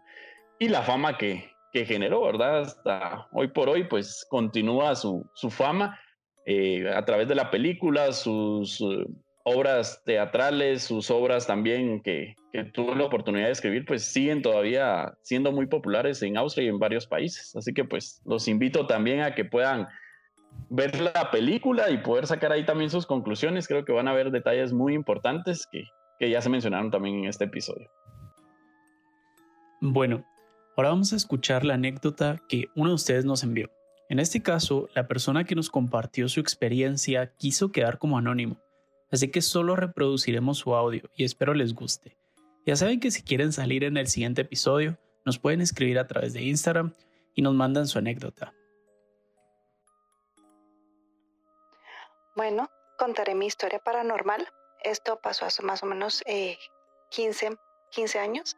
y 0.59 0.69
la 0.69 0.83
fama 0.83 1.17
que, 1.17 1.48
que 1.71 1.85
generó, 1.85 2.21
¿verdad? 2.23 2.61
Hasta 2.61 3.27
hoy 3.31 3.47
por 3.49 3.69
hoy, 3.69 3.83
pues 3.83 4.25
continúa 4.29 4.95
su, 4.95 5.29
su 5.33 5.49
fama 5.49 5.99
eh, 6.45 6.89
a 6.93 7.05
través 7.05 7.27
de 7.27 7.35
la 7.35 7.51
película, 7.51 8.11
sus 8.11 8.81
eh, 8.81 9.05
obras 9.43 10.01
teatrales, 10.05 10.83
sus 10.83 11.11
obras 11.11 11.45
también 11.45 12.01
que, 12.01 12.35
que 12.51 12.63
tuvo 12.65 12.95
la 12.95 13.05
oportunidad 13.05 13.45
de 13.45 13.51
escribir, 13.51 13.85
pues 13.85 14.03
siguen 14.03 14.41
todavía 14.41 15.13
siendo 15.21 15.51
muy 15.51 15.67
populares 15.67 16.21
en 16.23 16.37
Austria 16.37 16.65
y 16.65 16.69
en 16.69 16.79
varios 16.79 17.05
países. 17.05 17.55
Así 17.55 17.73
que 17.73 17.85
pues 17.85 18.21
los 18.25 18.47
invito 18.47 18.87
también 18.87 19.21
a 19.21 19.35
que 19.35 19.45
puedan 19.45 19.87
ver 20.69 20.99
la 20.99 21.29
película 21.31 21.89
y 21.89 21.99
poder 21.99 22.25
sacar 22.27 22.51
ahí 22.51 22.65
también 22.65 22.89
sus 22.89 23.05
conclusiones. 23.05 23.67
Creo 23.67 23.85
que 23.85 23.93
van 23.93 24.07
a 24.07 24.13
ver 24.13 24.31
detalles 24.31 24.73
muy 24.73 24.93
importantes 24.93 25.67
que 25.71 26.29
ya 26.29 26.41
se 26.41 26.49
mencionaron 26.49 26.91
también 26.91 27.19
en 27.19 27.25
este 27.25 27.45
episodio. 27.45 27.89
Bueno, 29.81 30.25
Ahora 30.79 30.91
vamos 30.91 31.11
a 31.11 31.17
escuchar 31.17 31.65
la 31.65 31.73
anécdota 31.73 32.41
que 32.47 32.69
uno 32.73 32.91
de 32.91 32.95
ustedes 32.95 33.25
nos 33.25 33.43
envió. 33.43 33.69
En 34.07 34.17
este 34.17 34.41
caso, 34.41 34.87
la 34.95 35.09
persona 35.09 35.43
que 35.43 35.53
nos 35.53 35.69
compartió 35.69 36.29
su 36.29 36.39
experiencia 36.39 37.33
quiso 37.35 37.73
quedar 37.73 37.97
como 37.97 38.17
anónimo, 38.17 38.61
así 39.11 39.29
que 39.29 39.41
solo 39.41 39.75
reproduciremos 39.75 40.59
su 40.59 40.73
audio 40.73 41.09
y 41.17 41.25
espero 41.25 41.53
les 41.53 41.75
guste. 41.75 42.15
Ya 42.65 42.77
saben 42.77 43.01
que 43.01 43.11
si 43.11 43.23
quieren 43.23 43.51
salir 43.51 43.83
en 43.83 43.97
el 43.97 44.07
siguiente 44.07 44.43
episodio, 44.43 44.97
nos 45.25 45.37
pueden 45.37 45.59
escribir 45.59 45.99
a 45.99 46.07
través 46.07 46.31
de 46.31 46.43
Instagram 46.43 46.93
y 47.35 47.41
nos 47.41 47.55
mandan 47.55 47.85
su 47.85 47.99
anécdota. 47.99 48.53
Bueno, 52.37 52.69
contaré 52.97 53.35
mi 53.35 53.47
historia 53.47 53.79
paranormal. 53.79 54.47
Esto 54.81 55.19
pasó 55.21 55.43
hace 55.43 55.61
más 55.61 55.83
o 55.83 55.87
menos 55.87 56.23
15 56.25 56.51
eh, 56.51 56.57
15 57.09 57.57
años, 58.15 58.57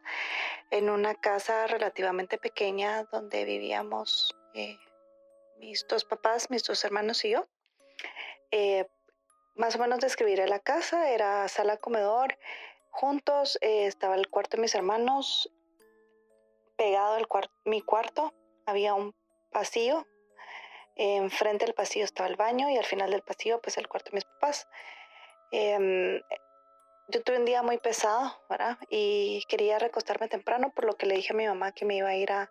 en 0.70 0.90
una 0.90 1.14
casa 1.14 1.66
relativamente 1.66 2.38
pequeña 2.38 3.04
donde 3.04 3.44
vivíamos 3.44 4.36
eh, 4.54 4.78
mis 5.58 5.86
dos 5.88 6.04
papás, 6.04 6.50
mis 6.50 6.62
dos 6.64 6.84
hermanos 6.84 7.24
y 7.24 7.30
yo. 7.30 7.46
Eh, 8.50 8.86
más 9.54 9.76
o 9.76 9.78
menos 9.78 10.00
describiré 10.00 10.46
la 10.46 10.58
casa, 10.58 11.10
era 11.10 11.48
sala 11.48 11.76
comedor, 11.76 12.38
juntos 12.90 13.58
eh, 13.60 13.86
estaba 13.86 14.14
el 14.14 14.28
cuarto 14.28 14.56
de 14.56 14.62
mis 14.62 14.74
hermanos, 14.74 15.50
pegado 16.76 17.14
al 17.14 17.26
mi 17.64 17.80
cuarto, 17.80 18.32
había 18.66 18.94
un 18.94 19.14
pasillo, 19.50 20.06
enfrente 20.94 21.64
del 21.64 21.74
pasillo 21.74 22.04
estaba 22.04 22.28
el 22.28 22.36
baño 22.36 22.68
y 22.68 22.76
al 22.76 22.84
final 22.84 23.10
del 23.10 23.22
pasillo 23.22 23.60
pues 23.60 23.76
el 23.78 23.88
cuarto 23.88 24.10
de 24.10 24.16
mis 24.16 24.24
papás. 24.24 24.68
Em, 25.50 26.20
yo 27.08 27.22
tuve 27.22 27.38
un 27.38 27.44
día 27.44 27.62
muy 27.62 27.78
pesado, 27.78 28.42
¿verdad? 28.48 28.78
Y 28.88 29.44
quería 29.48 29.78
recostarme 29.78 30.28
temprano, 30.28 30.72
por 30.74 30.84
lo 30.84 30.96
que 30.96 31.06
le 31.06 31.16
dije 31.16 31.32
a 31.32 31.36
mi 31.36 31.46
mamá 31.46 31.72
que 31.72 31.84
me 31.84 31.96
iba 31.96 32.08
a 32.08 32.16
ir 32.16 32.32
a, 32.32 32.50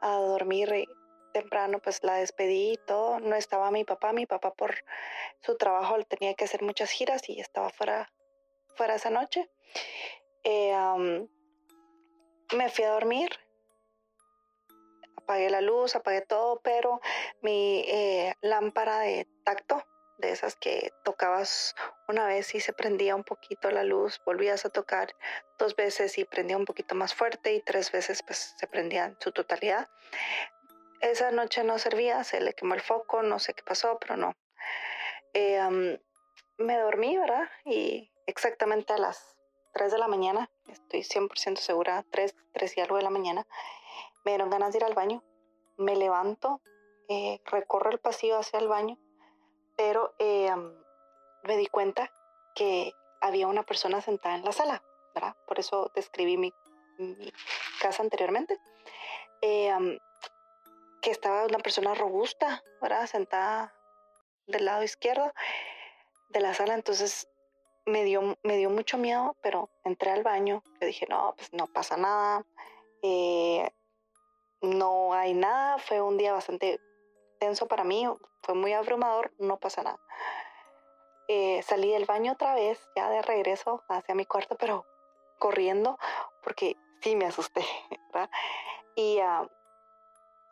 dormir 0.00 0.88
temprano, 1.32 1.78
pues 1.78 2.02
la 2.02 2.14
despedí 2.14 2.72
y 2.72 2.76
todo. 2.76 3.20
No 3.20 3.36
estaba 3.36 3.70
mi 3.70 3.84
papá, 3.84 4.12
mi 4.12 4.26
papá 4.26 4.52
por 4.52 4.74
su 5.40 5.56
trabajo 5.56 5.96
tenía 6.04 6.34
que 6.34 6.44
hacer 6.44 6.62
muchas 6.62 6.90
giras 6.90 7.28
y 7.28 7.40
estaba 7.40 7.70
fuera, 7.70 8.12
fuera 8.74 8.96
esa 8.96 9.10
noche. 9.10 9.48
Eh, 10.42 10.74
me 12.56 12.68
fui 12.68 12.84
a 12.84 12.90
dormir, 12.90 13.30
apagué 15.16 15.50
la 15.50 15.60
luz, 15.60 15.94
apagué 15.94 16.22
todo, 16.22 16.60
pero 16.62 17.00
mi 17.40 17.84
eh, 17.86 18.34
lámpara 18.40 18.98
de 18.98 19.28
tacto 19.44 19.84
de 20.22 20.32
esas 20.32 20.56
que 20.56 20.92
tocabas 21.02 21.74
una 22.08 22.26
vez 22.26 22.54
y 22.54 22.60
se 22.60 22.72
prendía 22.72 23.14
un 23.14 23.24
poquito 23.24 23.70
la 23.70 23.84
luz, 23.84 24.22
volvías 24.24 24.64
a 24.64 24.70
tocar 24.70 25.14
dos 25.58 25.76
veces 25.76 26.16
y 26.16 26.24
prendía 26.24 26.56
un 26.56 26.64
poquito 26.64 26.94
más 26.94 27.12
fuerte 27.12 27.52
y 27.52 27.60
tres 27.60 27.92
veces 27.92 28.22
pues 28.22 28.54
se 28.56 28.66
prendía 28.66 29.06
en 29.06 29.16
su 29.20 29.32
totalidad. 29.32 29.90
Esa 31.00 31.32
noche 31.32 31.64
no 31.64 31.78
servía, 31.78 32.24
se 32.24 32.40
le 32.40 32.54
quemó 32.54 32.74
el 32.74 32.80
foco, 32.80 33.22
no 33.22 33.38
sé 33.38 33.52
qué 33.52 33.62
pasó, 33.64 33.98
pero 34.00 34.16
no. 34.16 34.34
Eh, 35.34 35.98
me 36.58 36.78
dormí, 36.78 37.18
¿verdad? 37.18 37.50
Y 37.64 38.10
exactamente 38.26 38.92
a 38.92 38.98
las 38.98 39.36
3 39.74 39.90
de 39.90 39.98
la 39.98 40.06
mañana, 40.06 40.48
estoy 40.68 41.00
100% 41.00 41.56
segura, 41.56 42.04
3, 42.10 42.36
3 42.52 42.76
y 42.76 42.80
algo 42.80 42.96
de 42.96 43.02
la 43.02 43.10
mañana, 43.10 43.46
me 44.24 44.32
dieron 44.32 44.50
ganas 44.50 44.72
de 44.72 44.78
ir 44.78 44.84
al 44.84 44.94
baño. 44.94 45.24
Me 45.78 45.96
levanto, 45.96 46.60
eh, 47.08 47.40
recorro 47.46 47.90
el 47.90 47.98
pasillo 47.98 48.38
hacia 48.38 48.60
el 48.60 48.68
baño 48.68 49.01
pero 49.84 50.14
eh, 50.20 50.54
me 51.42 51.56
di 51.56 51.66
cuenta 51.66 52.08
que 52.54 52.94
había 53.20 53.48
una 53.48 53.64
persona 53.64 54.00
sentada 54.00 54.36
en 54.36 54.44
la 54.44 54.52
sala, 54.52 54.80
¿verdad? 55.12 55.34
Por 55.44 55.58
eso 55.58 55.90
describí 55.92 56.36
mi, 56.36 56.54
casa 57.80 58.04
anteriormente. 58.04 58.60
Eh, 59.40 59.98
que 61.00 61.10
estaba 61.10 61.46
una 61.46 61.58
persona 61.58 61.94
robusta, 61.94 62.62
¿verdad? 62.80 63.08
Sentada 63.08 63.74
del 64.46 64.66
lado 64.66 64.84
izquierdo 64.84 65.32
de 66.28 66.40
la 66.40 66.54
sala, 66.54 66.74
entonces 66.74 67.28
me 67.84 68.04
dio, 68.04 68.38
me 68.44 68.56
dio 68.58 68.70
mucho 68.70 68.98
miedo, 68.98 69.36
pero 69.42 69.68
entré 69.82 70.12
al 70.12 70.22
baño, 70.22 70.62
le 70.80 70.86
dije, 70.86 71.06
no, 71.10 71.34
pues 71.36 71.52
no 71.52 71.66
pasa 71.66 71.96
nada, 71.96 72.46
eh, 73.02 73.68
no 74.60 75.12
hay 75.12 75.34
nada, 75.34 75.78
fue 75.78 76.00
un 76.00 76.18
día 76.18 76.32
bastante 76.32 76.80
tenso 77.42 77.66
para 77.66 77.82
mí, 77.82 78.08
fue 78.44 78.54
muy 78.54 78.72
abrumador, 78.72 79.32
no 79.40 79.58
pasa 79.58 79.82
nada. 79.82 79.98
Eh, 81.26 81.60
salí 81.64 81.90
del 81.90 82.04
baño 82.04 82.34
otra 82.34 82.54
vez, 82.54 82.78
ya 82.94 83.10
de 83.10 83.20
regreso 83.20 83.82
hacia 83.88 84.14
mi 84.14 84.24
cuarto, 84.26 84.56
pero 84.56 84.86
corriendo, 85.40 85.98
porque 86.44 86.76
sí 87.00 87.16
me 87.16 87.26
asusté, 87.26 87.64
¿verdad? 88.12 88.30
Y 88.94 89.18
ah, 89.18 89.50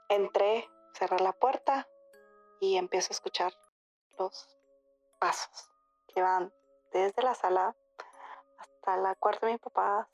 entré, 0.09 0.69
cerré 0.93 1.21
la 1.21 1.33
puerta 1.33 1.87
y 2.59 2.77
empiezo 2.77 3.13
a 3.13 3.15
escuchar 3.15 3.53
los 4.19 4.49
pasos 5.21 5.71
que 6.09 6.23
van 6.23 6.53
desde 6.93 7.23
la 7.23 7.37
sala 7.37 7.77
hasta 8.59 8.97
la 8.97 9.15
cuarta 9.15 9.47
de 9.47 9.53
mi 9.53 9.59
papá, 9.59 10.09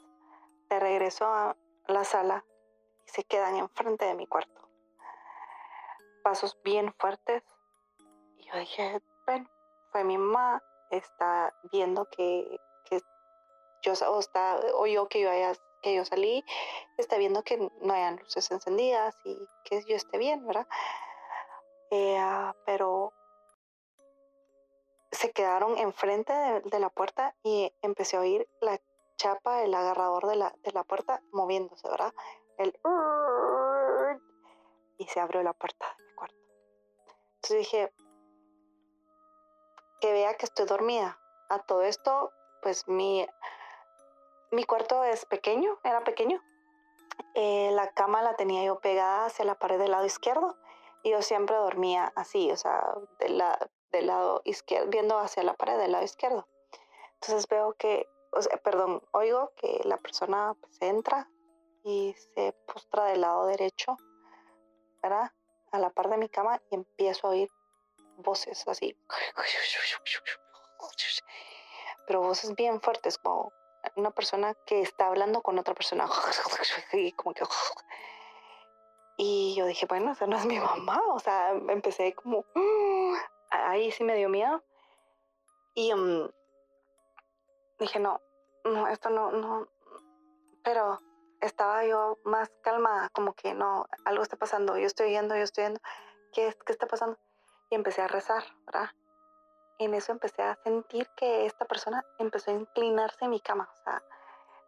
de 0.68 0.78
regreso 0.78 1.24
a 1.24 1.56
la 1.86 2.04
sala 2.04 2.44
y 3.06 3.08
se 3.08 3.24
quedan 3.24 3.56
enfrente 3.56 4.04
de 4.04 4.14
mi 4.14 4.26
cuarto. 4.26 4.65
Pasos 6.26 6.58
bien 6.64 6.92
fuertes. 6.98 7.44
Y 8.38 8.48
yo 8.48 8.58
dije, 8.58 9.00
bueno, 9.26 9.48
fue 9.92 10.02
mi 10.02 10.18
mamá, 10.18 10.60
está 10.90 11.54
viendo 11.70 12.04
que, 12.06 12.58
que 12.84 13.00
yo, 13.82 13.92
o, 14.10 14.18
está, 14.18 14.58
o 14.74 14.88
yo 14.88 15.06
que 15.08 15.20
yo, 15.20 15.30
haya, 15.30 15.52
que 15.82 15.94
yo 15.94 16.04
salí, 16.04 16.44
está 16.98 17.16
viendo 17.16 17.44
que 17.44 17.70
no 17.80 17.94
hayan 17.94 18.16
luces 18.16 18.50
encendidas 18.50 19.16
y 19.24 19.38
que 19.62 19.84
yo 19.84 19.94
esté 19.94 20.18
bien, 20.18 20.44
¿verdad? 20.44 20.66
Eh, 21.92 22.18
ah, 22.18 22.56
pero 22.64 23.12
se 25.12 25.30
quedaron 25.30 25.78
enfrente 25.78 26.32
de, 26.32 26.80
la 26.80 26.90
puerta 26.90 27.36
y 27.44 27.72
empecé 27.82 28.16
a 28.16 28.20
oír 28.22 28.48
la 28.60 28.80
chapa, 29.16 29.62
el 29.62 29.72
agarrador 29.72 30.26
de 30.26 30.34
la, 30.34 30.52
de 30.64 30.72
la 30.72 30.82
puerta 30.82 31.22
moviéndose, 31.30 31.88
¿verdad? 31.88 32.12
El 32.58 32.76
y 34.98 35.06
se 35.06 35.20
abrió 35.20 35.44
la 35.44 35.52
puerta 35.52 35.96
de. 35.98 36.05
Entonces 37.46 37.70
dije, 37.70 37.92
que 40.00 40.12
vea 40.12 40.34
que 40.34 40.46
estoy 40.46 40.66
dormida. 40.66 41.16
A 41.48 41.60
todo 41.60 41.82
esto, 41.82 42.32
pues 42.60 42.88
mi, 42.88 43.24
mi 44.50 44.64
cuarto 44.64 45.04
es 45.04 45.26
pequeño, 45.26 45.78
era 45.84 46.02
pequeño. 46.02 46.42
Eh, 47.34 47.70
la 47.72 47.92
cama 47.92 48.20
la 48.22 48.34
tenía 48.34 48.64
yo 48.64 48.80
pegada 48.80 49.26
hacia 49.26 49.44
la 49.44 49.54
pared 49.54 49.78
del 49.78 49.92
lado 49.92 50.04
izquierdo 50.04 50.56
y 51.04 51.10
yo 51.10 51.22
siempre 51.22 51.54
dormía 51.54 52.12
así, 52.16 52.50
o 52.50 52.56
sea, 52.56 52.82
de 53.20 53.28
la, 53.28 53.56
del 53.92 54.08
lado 54.08 54.40
izquierdo, 54.44 54.88
viendo 54.88 55.16
hacia 55.16 55.44
la 55.44 55.54
pared 55.54 55.78
del 55.78 55.92
lado 55.92 56.04
izquierdo. 56.04 56.48
Entonces 57.14 57.46
veo 57.46 57.74
que, 57.74 58.08
o 58.32 58.42
sea, 58.42 58.56
perdón, 58.56 59.04
oigo 59.12 59.52
que 59.54 59.82
la 59.84 59.98
persona 59.98 60.56
pues, 60.60 60.82
entra 60.82 61.30
y 61.84 62.12
se 62.34 62.54
postra 62.66 63.04
del 63.04 63.20
lado 63.20 63.46
derecho, 63.46 63.96
¿verdad? 65.00 65.30
A 65.76 65.78
la 65.78 65.90
par 65.90 66.08
de 66.08 66.16
mi 66.16 66.30
cama 66.30 66.58
y 66.70 66.74
empiezo 66.74 67.26
a 67.26 67.30
oír 67.32 67.50
voces 68.16 68.66
así. 68.66 68.96
Pero 72.06 72.22
voces 72.22 72.54
bien 72.54 72.80
fuertes, 72.80 73.18
como 73.18 73.52
una 73.96 74.10
persona 74.10 74.54
que 74.64 74.80
está 74.80 75.08
hablando 75.08 75.42
con 75.42 75.58
otra 75.58 75.74
persona. 75.74 76.06
como 77.16 77.34
que... 77.34 77.44
Y 79.18 79.54
yo 79.56 79.66
dije, 79.66 79.86
bueno, 79.86 80.12
esa 80.12 80.26
no 80.26 80.36
es 80.36 80.46
mi 80.46 80.58
mamá. 80.58 80.98
O 81.12 81.18
sea, 81.18 81.50
empecé 81.50 82.14
como 82.14 82.46
ahí 83.50 83.92
sí 83.92 84.02
me 84.02 84.14
dio 84.14 84.30
miedo. 84.30 84.64
Y 85.74 85.94
mm, 85.94 86.30
dije, 87.78 87.98
no, 87.98 88.22
no, 88.64 88.88
esto 88.88 89.10
no, 89.10 89.30
no. 89.30 89.68
Pero 90.64 90.98
estaba 91.46 91.84
yo 91.84 92.18
más 92.24 92.50
calmada, 92.62 93.08
como 93.10 93.34
que 93.34 93.54
no, 93.54 93.86
algo 94.04 94.22
está 94.22 94.36
pasando, 94.36 94.76
yo 94.76 94.86
estoy 94.86 95.10
viendo, 95.10 95.34
yo 95.36 95.42
estoy 95.42 95.62
viendo, 95.64 95.80
¿qué, 96.32 96.54
qué 96.64 96.72
está 96.72 96.86
pasando? 96.86 97.18
Y 97.70 97.74
empecé 97.74 98.02
a 98.02 98.08
rezar, 98.08 98.44
¿verdad? 98.66 98.90
En 99.78 99.94
eso 99.94 100.12
empecé 100.12 100.42
a 100.42 100.56
sentir 100.64 101.08
que 101.16 101.46
esta 101.46 101.64
persona 101.64 102.04
empezó 102.18 102.50
a 102.50 102.54
inclinarse 102.54 103.24
en 103.24 103.30
mi 103.30 103.40
cama, 103.40 103.68
o 103.72 103.82
sea, 103.84 104.02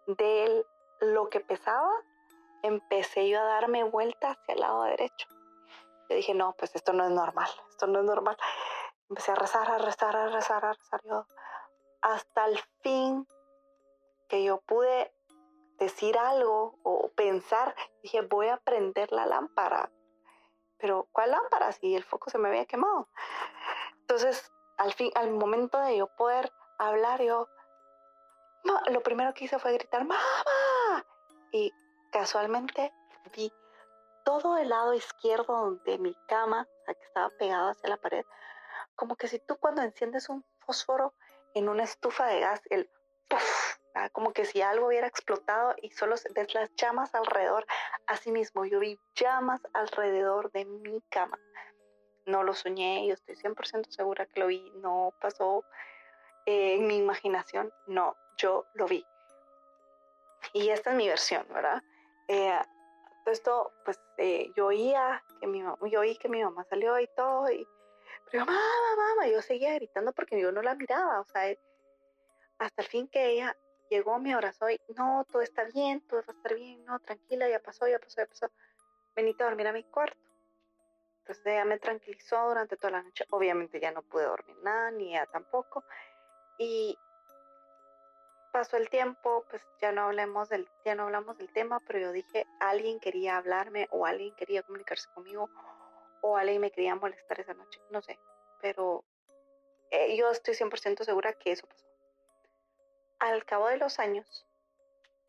de 0.06 0.66
lo 1.00 1.28
que 1.28 1.40
pesaba, 1.40 1.92
empecé 2.62 3.28
yo 3.28 3.40
a 3.40 3.44
darme 3.44 3.84
vuelta 3.84 4.30
hacia 4.30 4.54
el 4.54 4.60
lado 4.60 4.82
derecho. 4.82 5.28
Yo 6.08 6.16
dije, 6.16 6.34
no, 6.34 6.54
pues 6.58 6.74
esto 6.74 6.92
no 6.92 7.04
es 7.04 7.10
normal, 7.10 7.48
esto 7.68 7.86
no 7.86 8.00
es 8.00 8.04
normal. 8.04 8.36
Empecé 9.08 9.32
a 9.32 9.34
rezar, 9.34 9.70
a 9.70 9.78
rezar, 9.78 10.16
a 10.16 10.28
rezar, 10.28 10.64
a 10.64 10.72
rezar 10.72 11.00
yo. 11.04 11.26
Hasta 12.00 12.46
el 12.46 12.58
fin 12.82 13.26
que 14.28 14.42
yo 14.44 14.60
pude 14.60 15.12
decir 15.78 16.18
algo 16.18 16.78
o 16.82 17.10
pensar, 17.10 17.74
dije, 18.02 18.20
voy 18.22 18.48
a 18.48 18.58
prender 18.58 19.12
la 19.12 19.26
lámpara. 19.26 19.90
Pero, 20.78 21.08
¿cuál 21.12 21.32
lámpara? 21.32 21.72
Si 21.72 21.94
el 21.94 22.04
foco 22.04 22.30
se 22.30 22.38
me 22.38 22.48
había 22.48 22.66
quemado. 22.66 23.08
Entonces, 24.00 24.52
al 24.76 24.92
fin, 24.92 25.10
al 25.14 25.30
momento 25.30 25.78
de 25.80 25.96
yo 25.98 26.08
poder 26.16 26.52
hablar, 26.78 27.22
yo, 27.22 27.48
lo 28.90 29.02
primero 29.02 29.34
que 29.34 29.44
hice 29.44 29.58
fue 29.58 29.72
gritar, 29.72 30.04
¡Mamá! 30.04 31.04
Y 31.52 31.72
casualmente 32.12 32.92
vi 33.34 33.52
todo 34.24 34.58
el 34.58 34.68
lado 34.68 34.94
izquierdo 34.94 35.76
de 35.84 35.98
mi 35.98 36.14
cama, 36.26 36.68
o 36.68 36.84
sea, 36.84 36.94
que 36.94 37.04
estaba 37.04 37.30
pegado 37.38 37.70
hacia 37.70 37.88
la 37.88 37.96
pared, 37.96 38.24
como 38.94 39.16
que 39.16 39.28
si 39.28 39.38
tú 39.38 39.56
cuando 39.58 39.82
enciendes 39.82 40.28
un 40.28 40.44
fósforo 40.58 41.14
en 41.54 41.68
una 41.68 41.84
estufa 41.84 42.26
de 42.26 42.40
gas, 42.40 42.60
el 42.68 42.90
como 44.12 44.32
que 44.32 44.44
si 44.44 44.62
algo 44.62 44.86
hubiera 44.86 45.06
explotado 45.06 45.74
y 45.82 45.90
solo 45.90 46.16
ves 46.34 46.54
las 46.54 46.74
llamas 46.76 47.14
alrededor. 47.14 47.66
Así 48.06 48.30
mismo, 48.30 48.64
yo 48.64 48.78
vi 48.80 48.98
llamas 49.14 49.60
alrededor 49.72 50.50
de 50.52 50.64
mi 50.64 51.00
cama. 51.10 51.38
No 52.26 52.42
lo 52.42 52.54
soñé, 52.54 53.06
yo 53.06 53.14
estoy 53.14 53.36
100% 53.36 53.90
segura 53.90 54.26
que 54.26 54.40
lo 54.40 54.46
vi, 54.48 54.70
no 54.76 55.14
pasó 55.20 55.64
en 56.46 56.86
mi 56.86 56.96
imaginación, 56.96 57.72
no, 57.86 58.16
yo 58.36 58.66
lo 58.74 58.86
vi. 58.86 59.04
Y 60.52 60.70
esta 60.70 60.90
es 60.90 60.96
mi 60.96 61.08
versión, 61.08 61.46
¿verdad? 61.50 61.82
Eh, 62.28 62.58
esto, 63.26 63.72
pues 63.84 64.00
eh, 64.16 64.50
yo 64.56 64.66
oía 64.66 65.22
que 65.40 65.46
mi 65.46 65.62
yo 65.90 66.00
oí 66.00 66.16
que 66.16 66.28
mi 66.28 66.42
mamá 66.42 66.64
salió 66.64 66.98
y 66.98 67.06
todo, 67.08 67.50
y 67.50 67.66
pero 68.30 68.44
mamá, 68.44 68.60
mamá, 68.96 69.28
yo 69.28 69.40
seguía 69.42 69.74
gritando 69.74 70.12
porque 70.12 70.40
yo 70.40 70.52
no 70.52 70.62
la 70.62 70.74
miraba, 70.74 71.20
o 71.20 71.24
sea, 71.24 71.50
eh, 71.50 71.58
hasta 72.58 72.82
el 72.82 72.88
fin 72.88 73.08
que 73.08 73.30
ella 73.30 73.56
llegó, 73.88 74.18
me 74.18 74.34
abrazó 74.34 74.70
y, 74.70 74.80
no, 74.96 75.24
todo 75.30 75.42
está 75.42 75.64
bien, 75.64 76.00
todo 76.06 76.20
va 76.20 76.26
a 76.28 76.32
estar 76.32 76.54
bien, 76.54 76.84
no, 76.84 76.98
tranquila, 77.00 77.48
ya 77.48 77.60
pasó, 77.60 77.86
ya 77.88 77.98
pasó, 77.98 78.20
ya 78.20 78.26
pasó, 78.26 78.50
venite 79.14 79.42
a 79.42 79.46
dormir 79.46 79.68
a 79.68 79.72
mi 79.72 79.84
cuarto. 79.84 80.18
Entonces 81.20 81.46
ella 81.46 81.64
me 81.64 81.78
tranquilizó 81.78 82.48
durante 82.48 82.76
toda 82.76 82.92
la 82.92 83.02
noche, 83.02 83.24
obviamente 83.30 83.80
ya 83.80 83.92
no 83.92 84.02
pude 84.02 84.24
dormir 84.24 84.56
nada, 84.62 84.90
ni 84.90 85.10
ella 85.10 85.26
tampoco, 85.26 85.84
y 86.58 86.96
pasó 88.52 88.76
el 88.76 88.88
tiempo, 88.88 89.44
pues 89.50 89.62
ya 89.80 89.92
no 89.92 90.02
hablemos 90.02 90.48
del, 90.48 90.68
ya 90.84 90.94
no 90.94 91.04
hablamos 91.04 91.36
del 91.38 91.52
tema, 91.52 91.80
pero 91.86 91.98
yo 91.98 92.12
dije, 92.12 92.46
alguien 92.60 92.98
quería 93.00 93.36
hablarme 93.36 93.88
o 93.90 94.06
alguien 94.06 94.34
quería 94.36 94.62
comunicarse 94.62 95.08
conmigo 95.14 95.50
o 96.22 96.36
alguien 96.36 96.60
me 96.60 96.70
quería 96.70 96.94
molestar 96.94 97.40
esa 97.40 97.54
noche, 97.54 97.80
no 97.90 98.02
sé, 98.02 98.18
pero 98.60 99.04
eh, 99.90 100.16
yo 100.16 100.30
estoy 100.30 100.54
100% 100.54 101.04
segura 101.04 101.32
que 101.34 101.52
eso 101.52 101.66
pasó. 101.66 101.87
Al 103.18 103.44
cabo 103.44 103.68
de 103.68 103.78
los 103.78 103.98
años, 103.98 104.46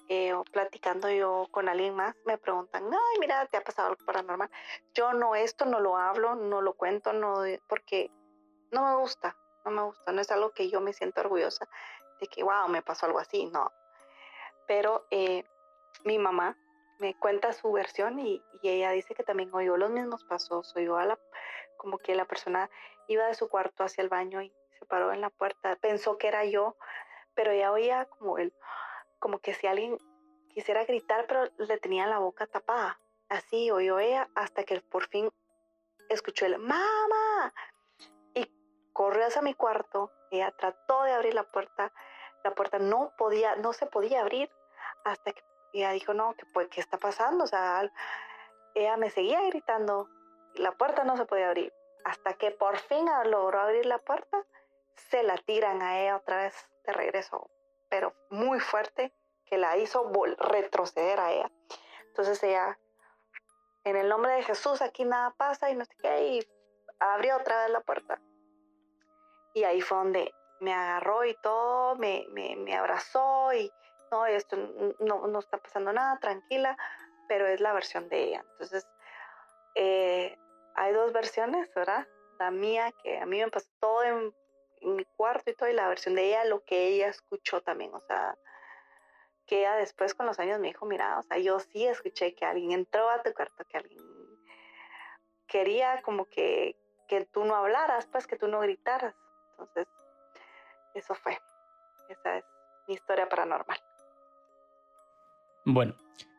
eh, 0.10 0.34
platicando 0.52 1.10
yo 1.10 1.48
con 1.52 1.70
alguien 1.70 1.96
más, 1.96 2.16
me 2.26 2.38
preguntan, 2.38 2.86
ay, 2.86 3.20
mira, 3.20 3.46
¿te 3.48 3.58
ha 3.58 3.62
pasado 3.62 3.90
algo 3.90 4.06
paranormal? 4.06 4.50
Yo 4.94 5.14
no, 5.14 5.36
esto 5.36 5.66
no 5.66 5.80
lo 5.80 5.98
hablo, 5.98 6.36
no 6.36 6.62
lo 6.62 6.74
cuento, 6.74 7.14
no, 7.14 7.44
porque 7.68 8.12
no 8.72 8.84
me 8.86 8.96
gusta, 8.98 9.36
no 9.66 9.72
me 9.72 9.84
gusta, 9.84 10.12
no 10.12 10.22
es 10.22 10.32
algo 10.32 10.52
que 10.52 10.70
yo 10.70 10.82
me 10.82 10.94
siento 10.94 11.22
orgullosa 11.22 11.68
de 12.20 12.28
que, 12.28 12.44
wow, 12.44 12.68
me 12.68 12.82
pasó 12.82 13.06
algo 13.06 13.20
así, 13.20 13.46
no. 13.46 13.72
Pero 14.68 15.06
eh, 15.10 15.44
mi 16.04 16.20
mamá 16.20 16.58
me 17.00 17.16
cuenta 17.18 17.54
su 17.54 17.72
versión 17.72 18.20
y, 18.20 18.44
ella 18.62 18.92
dice 18.92 19.16
que 19.16 19.24
también 19.24 19.54
oyó 19.54 19.78
los 19.78 19.90
mismos 19.90 20.24
pasos, 20.26 20.76
oyó 20.76 20.98
a 20.98 21.06
la, 21.06 21.20
como 21.78 21.98
que 21.98 22.14
la 22.14 22.26
persona 22.26 22.70
iba 23.08 23.26
de 23.26 23.34
su 23.34 23.48
cuarto 23.50 23.84
hacia 23.84 24.02
el 24.02 24.10
baño 24.10 24.42
y 24.42 24.54
se 24.78 24.86
paró 24.86 25.14
en 25.14 25.22
la 25.22 25.30
puerta, 25.30 25.76
pensó 25.78 26.18
que 26.18 26.28
era 26.28 26.46
yo, 26.46 26.76
pero 27.36 27.52
ella 27.52 27.72
oía 27.72 28.06
como 28.06 28.38
el, 28.38 28.54
como 29.20 29.40
que 29.40 29.54
si 29.54 29.68
alguien 29.68 29.98
quisiera 30.50 30.84
gritar, 30.86 31.26
pero 31.28 31.46
le 31.58 31.78
tenía 31.78 32.08
la 32.08 32.20
boca 32.20 32.48
tapada. 32.48 33.00
Así 33.30 33.70
oyó 33.72 34.00
ella 34.00 34.28
hasta 34.36 34.64
que 34.64 34.82
por 34.82 35.08
fin 35.08 35.32
escuchó 36.10 36.46
el 36.46 36.58
mamá 36.58 37.54
y 38.34 38.52
corrió 38.94 39.28
hacia 39.28 39.42
mi 39.42 39.54
cuarto. 39.54 40.12
Ella 40.32 40.52
trató 40.52 41.04
de 41.04 41.14
abrir 41.14 41.34
la 41.34 41.44
puerta, 41.44 41.94
la 42.44 42.52
puerta 42.56 42.80
no 42.80 43.14
podía, 43.18 43.56
no 43.56 43.74
se 43.74 43.86
podía 43.86 44.22
abrir 44.22 44.50
hasta 45.06 45.32
que 45.32 45.44
ella 45.74 45.92
dijo, 45.92 46.14
no, 46.14 46.34
¿qué, 46.36 46.46
pues, 46.54 46.68
¿qué 46.70 46.82
está 46.82 46.98
pasando? 46.98 47.44
O 47.44 47.48
sea, 47.48 47.90
ella 48.74 48.98
me 48.98 49.10
seguía 49.10 49.42
gritando, 49.44 50.10
la 50.56 50.72
puerta 50.72 51.04
no 51.04 51.18
se 51.18 51.26
podía 51.26 51.48
abrir. 51.48 51.74
Hasta 52.06 52.34
que 52.34 52.52
por 52.52 52.78
fin 52.78 53.06
logró 53.26 53.60
abrir 53.60 53.86
la 53.86 54.00
puerta, 54.00 54.46
se 54.96 55.24
la 55.24 55.38
tiran 55.38 55.82
a 55.82 56.00
ella 56.00 56.18
otra 56.18 56.38
vez 56.38 56.70
de 56.86 56.94
regreso, 56.94 57.50
pero 57.90 58.14
muy 58.30 58.60
fuerte, 58.60 59.14
que 59.46 59.58
la 59.58 59.78
hizo 59.78 60.12
retroceder 60.38 61.20
a 61.20 61.32
ella. 61.32 61.52
Entonces 62.08 62.42
ella 62.44 62.78
en 63.84 63.96
el 63.96 64.10
nombre 64.10 64.34
de 64.34 64.44
Jesús 64.44 64.82
aquí 64.82 65.06
nada 65.06 65.34
pasa 65.38 65.70
y 65.70 65.76
no 65.76 65.86
sé 65.86 65.96
qué, 66.02 66.28
y 66.28 66.48
abrió 67.00 67.38
otra 67.38 67.64
vez 67.64 67.72
la 67.72 67.82
puerta. 67.82 68.22
Y 69.54 69.64
ahí 69.64 69.82
fue 69.82 69.98
donde 69.98 70.34
me 70.60 70.74
agarró 70.74 71.24
y 71.26 71.34
todo, 71.36 71.96
me, 71.96 72.26
me, 72.32 72.56
me 72.58 72.76
abrazó 72.76 73.54
y 73.54 73.72
no, 74.12 74.26
esto 74.26 74.58
no, 75.00 75.28
no, 75.28 75.40
está 75.40 75.58
pasando 75.58 75.94
nada, 75.94 76.20
tranquila, 76.20 76.78
pero 77.28 77.48
es 77.48 77.62
la 77.62 77.74
versión 77.74 78.10
de 78.10 78.24
ella. 78.24 78.46
Entonces, 78.52 78.88
eh, 79.76 80.38
hay 80.76 80.94
dos 80.94 81.14
versiones, 81.14 81.72
¿verdad? 81.74 82.08
La 82.40 82.52
mía, 82.52 82.92
que 83.04 83.20
a 83.20 83.26
mí 83.26 83.40
me 83.40 83.50
pasó 83.50 83.70
todo 83.80 84.04
mi 84.82 85.06
cuarto 85.16 85.52
y 85.52 85.56
todo, 85.56 85.70
y 85.70 85.74
la 85.74 85.88
versión 85.88 86.16
de 86.16 86.28
ella, 86.28 86.46
lo 86.46 86.64
que 86.64 86.88
ella 86.88 87.08
escuchó 87.08 87.62
también, 87.62 87.94
o 87.94 88.00
sea, 88.02 88.38
que 89.46 89.60
ella 89.60 89.76
después 89.76 90.14
con 90.14 90.26
los 90.26 90.40
años 90.40 90.60
me 90.60 90.68
dijo, 90.68 90.86
mira, 90.86 91.18
o 91.18 91.24
sea, 91.24 91.38
yo 91.40 91.60
sí 91.60 91.86
escuché 91.86 92.36
que 92.36 92.46
alguien 92.46 92.72
entró 92.72 93.10
a 93.10 93.22
tu 93.22 93.34
cuarto, 93.34 93.66
que 93.66 93.78
alguien 93.78 94.04
quería 95.48 96.02
como 96.04 96.26
que, 96.26 96.76
que 97.08 97.26
tú 97.26 97.44
no 97.44 97.56
hablaras, 97.56 98.06
pues 98.08 98.28
que 98.28 98.38
tú 98.38 98.48
no 98.48 98.60
gritaras. 98.60 99.16
Entonces, 99.52 99.88
eso 100.94 101.16
fue. 101.16 101.38
Esa 102.10 102.38
es 102.38 102.46
mi 102.88 102.94
historia 102.94 103.28
paranormal. 103.28 103.78
Bueno, 105.66 105.96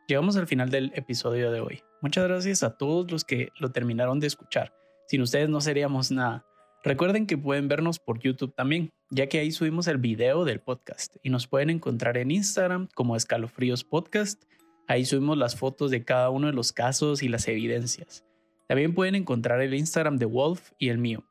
llegamos 0.06 0.36
al 0.36 0.46
final 0.46 0.70
del 0.70 0.92
episodio 0.94 1.50
de 1.50 1.60
hoy. 1.60 1.82
Muchas 2.00 2.26
gracias 2.26 2.62
a 2.62 2.76
todos 2.76 3.10
los 3.10 3.24
que 3.24 3.52
lo 3.58 3.70
terminaron 3.70 4.20
de 4.20 4.28
escuchar. 4.28 4.72
Sin 5.06 5.22
ustedes 5.22 5.48
no 5.48 5.60
seríamos 5.60 6.10
nada. 6.10 6.46
Recuerden 6.82 7.26
que 7.26 7.36
pueden 7.36 7.68
vernos 7.68 7.98
por 7.98 8.20
YouTube 8.20 8.54
también, 8.54 8.90
ya 9.10 9.28
que 9.28 9.38
ahí 9.38 9.52
subimos 9.52 9.86
el 9.86 9.98
video 9.98 10.44
del 10.44 10.60
podcast 10.60 11.16
y 11.22 11.28
nos 11.28 11.46
pueden 11.46 11.68
encontrar 11.68 12.16
en 12.16 12.30
Instagram 12.30 12.88
como 12.94 13.16
Escalofríos 13.16 13.84
Podcast. 13.84 14.44
Ahí 14.88 15.04
subimos 15.04 15.36
las 15.36 15.56
fotos 15.56 15.90
de 15.90 16.04
cada 16.04 16.30
uno 16.30 16.46
de 16.46 16.54
los 16.54 16.72
casos 16.72 17.22
y 17.22 17.28
las 17.28 17.46
evidencias. 17.48 18.24
También 18.66 18.94
pueden 18.94 19.14
encontrar 19.14 19.60
el 19.60 19.74
Instagram 19.74 20.16
de 20.16 20.24
Wolf 20.24 20.70
y 20.78 20.88
el 20.88 20.98
mío. 20.98 21.24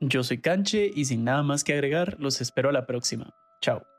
Yo 0.00 0.22
soy 0.22 0.38
Canche 0.38 0.90
y 0.94 1.04
sin 1.04 1.24
nada 1.24 1.42
más 1.42 1.64
que 1.64 1.74
agregar, 1.74 2.16
los 2.18 2.40
espero 2.40 2.70
a 2.70 2.72
la 2.72 2.86
próxima. 2.86 3.34
Chao. 3.60 3.97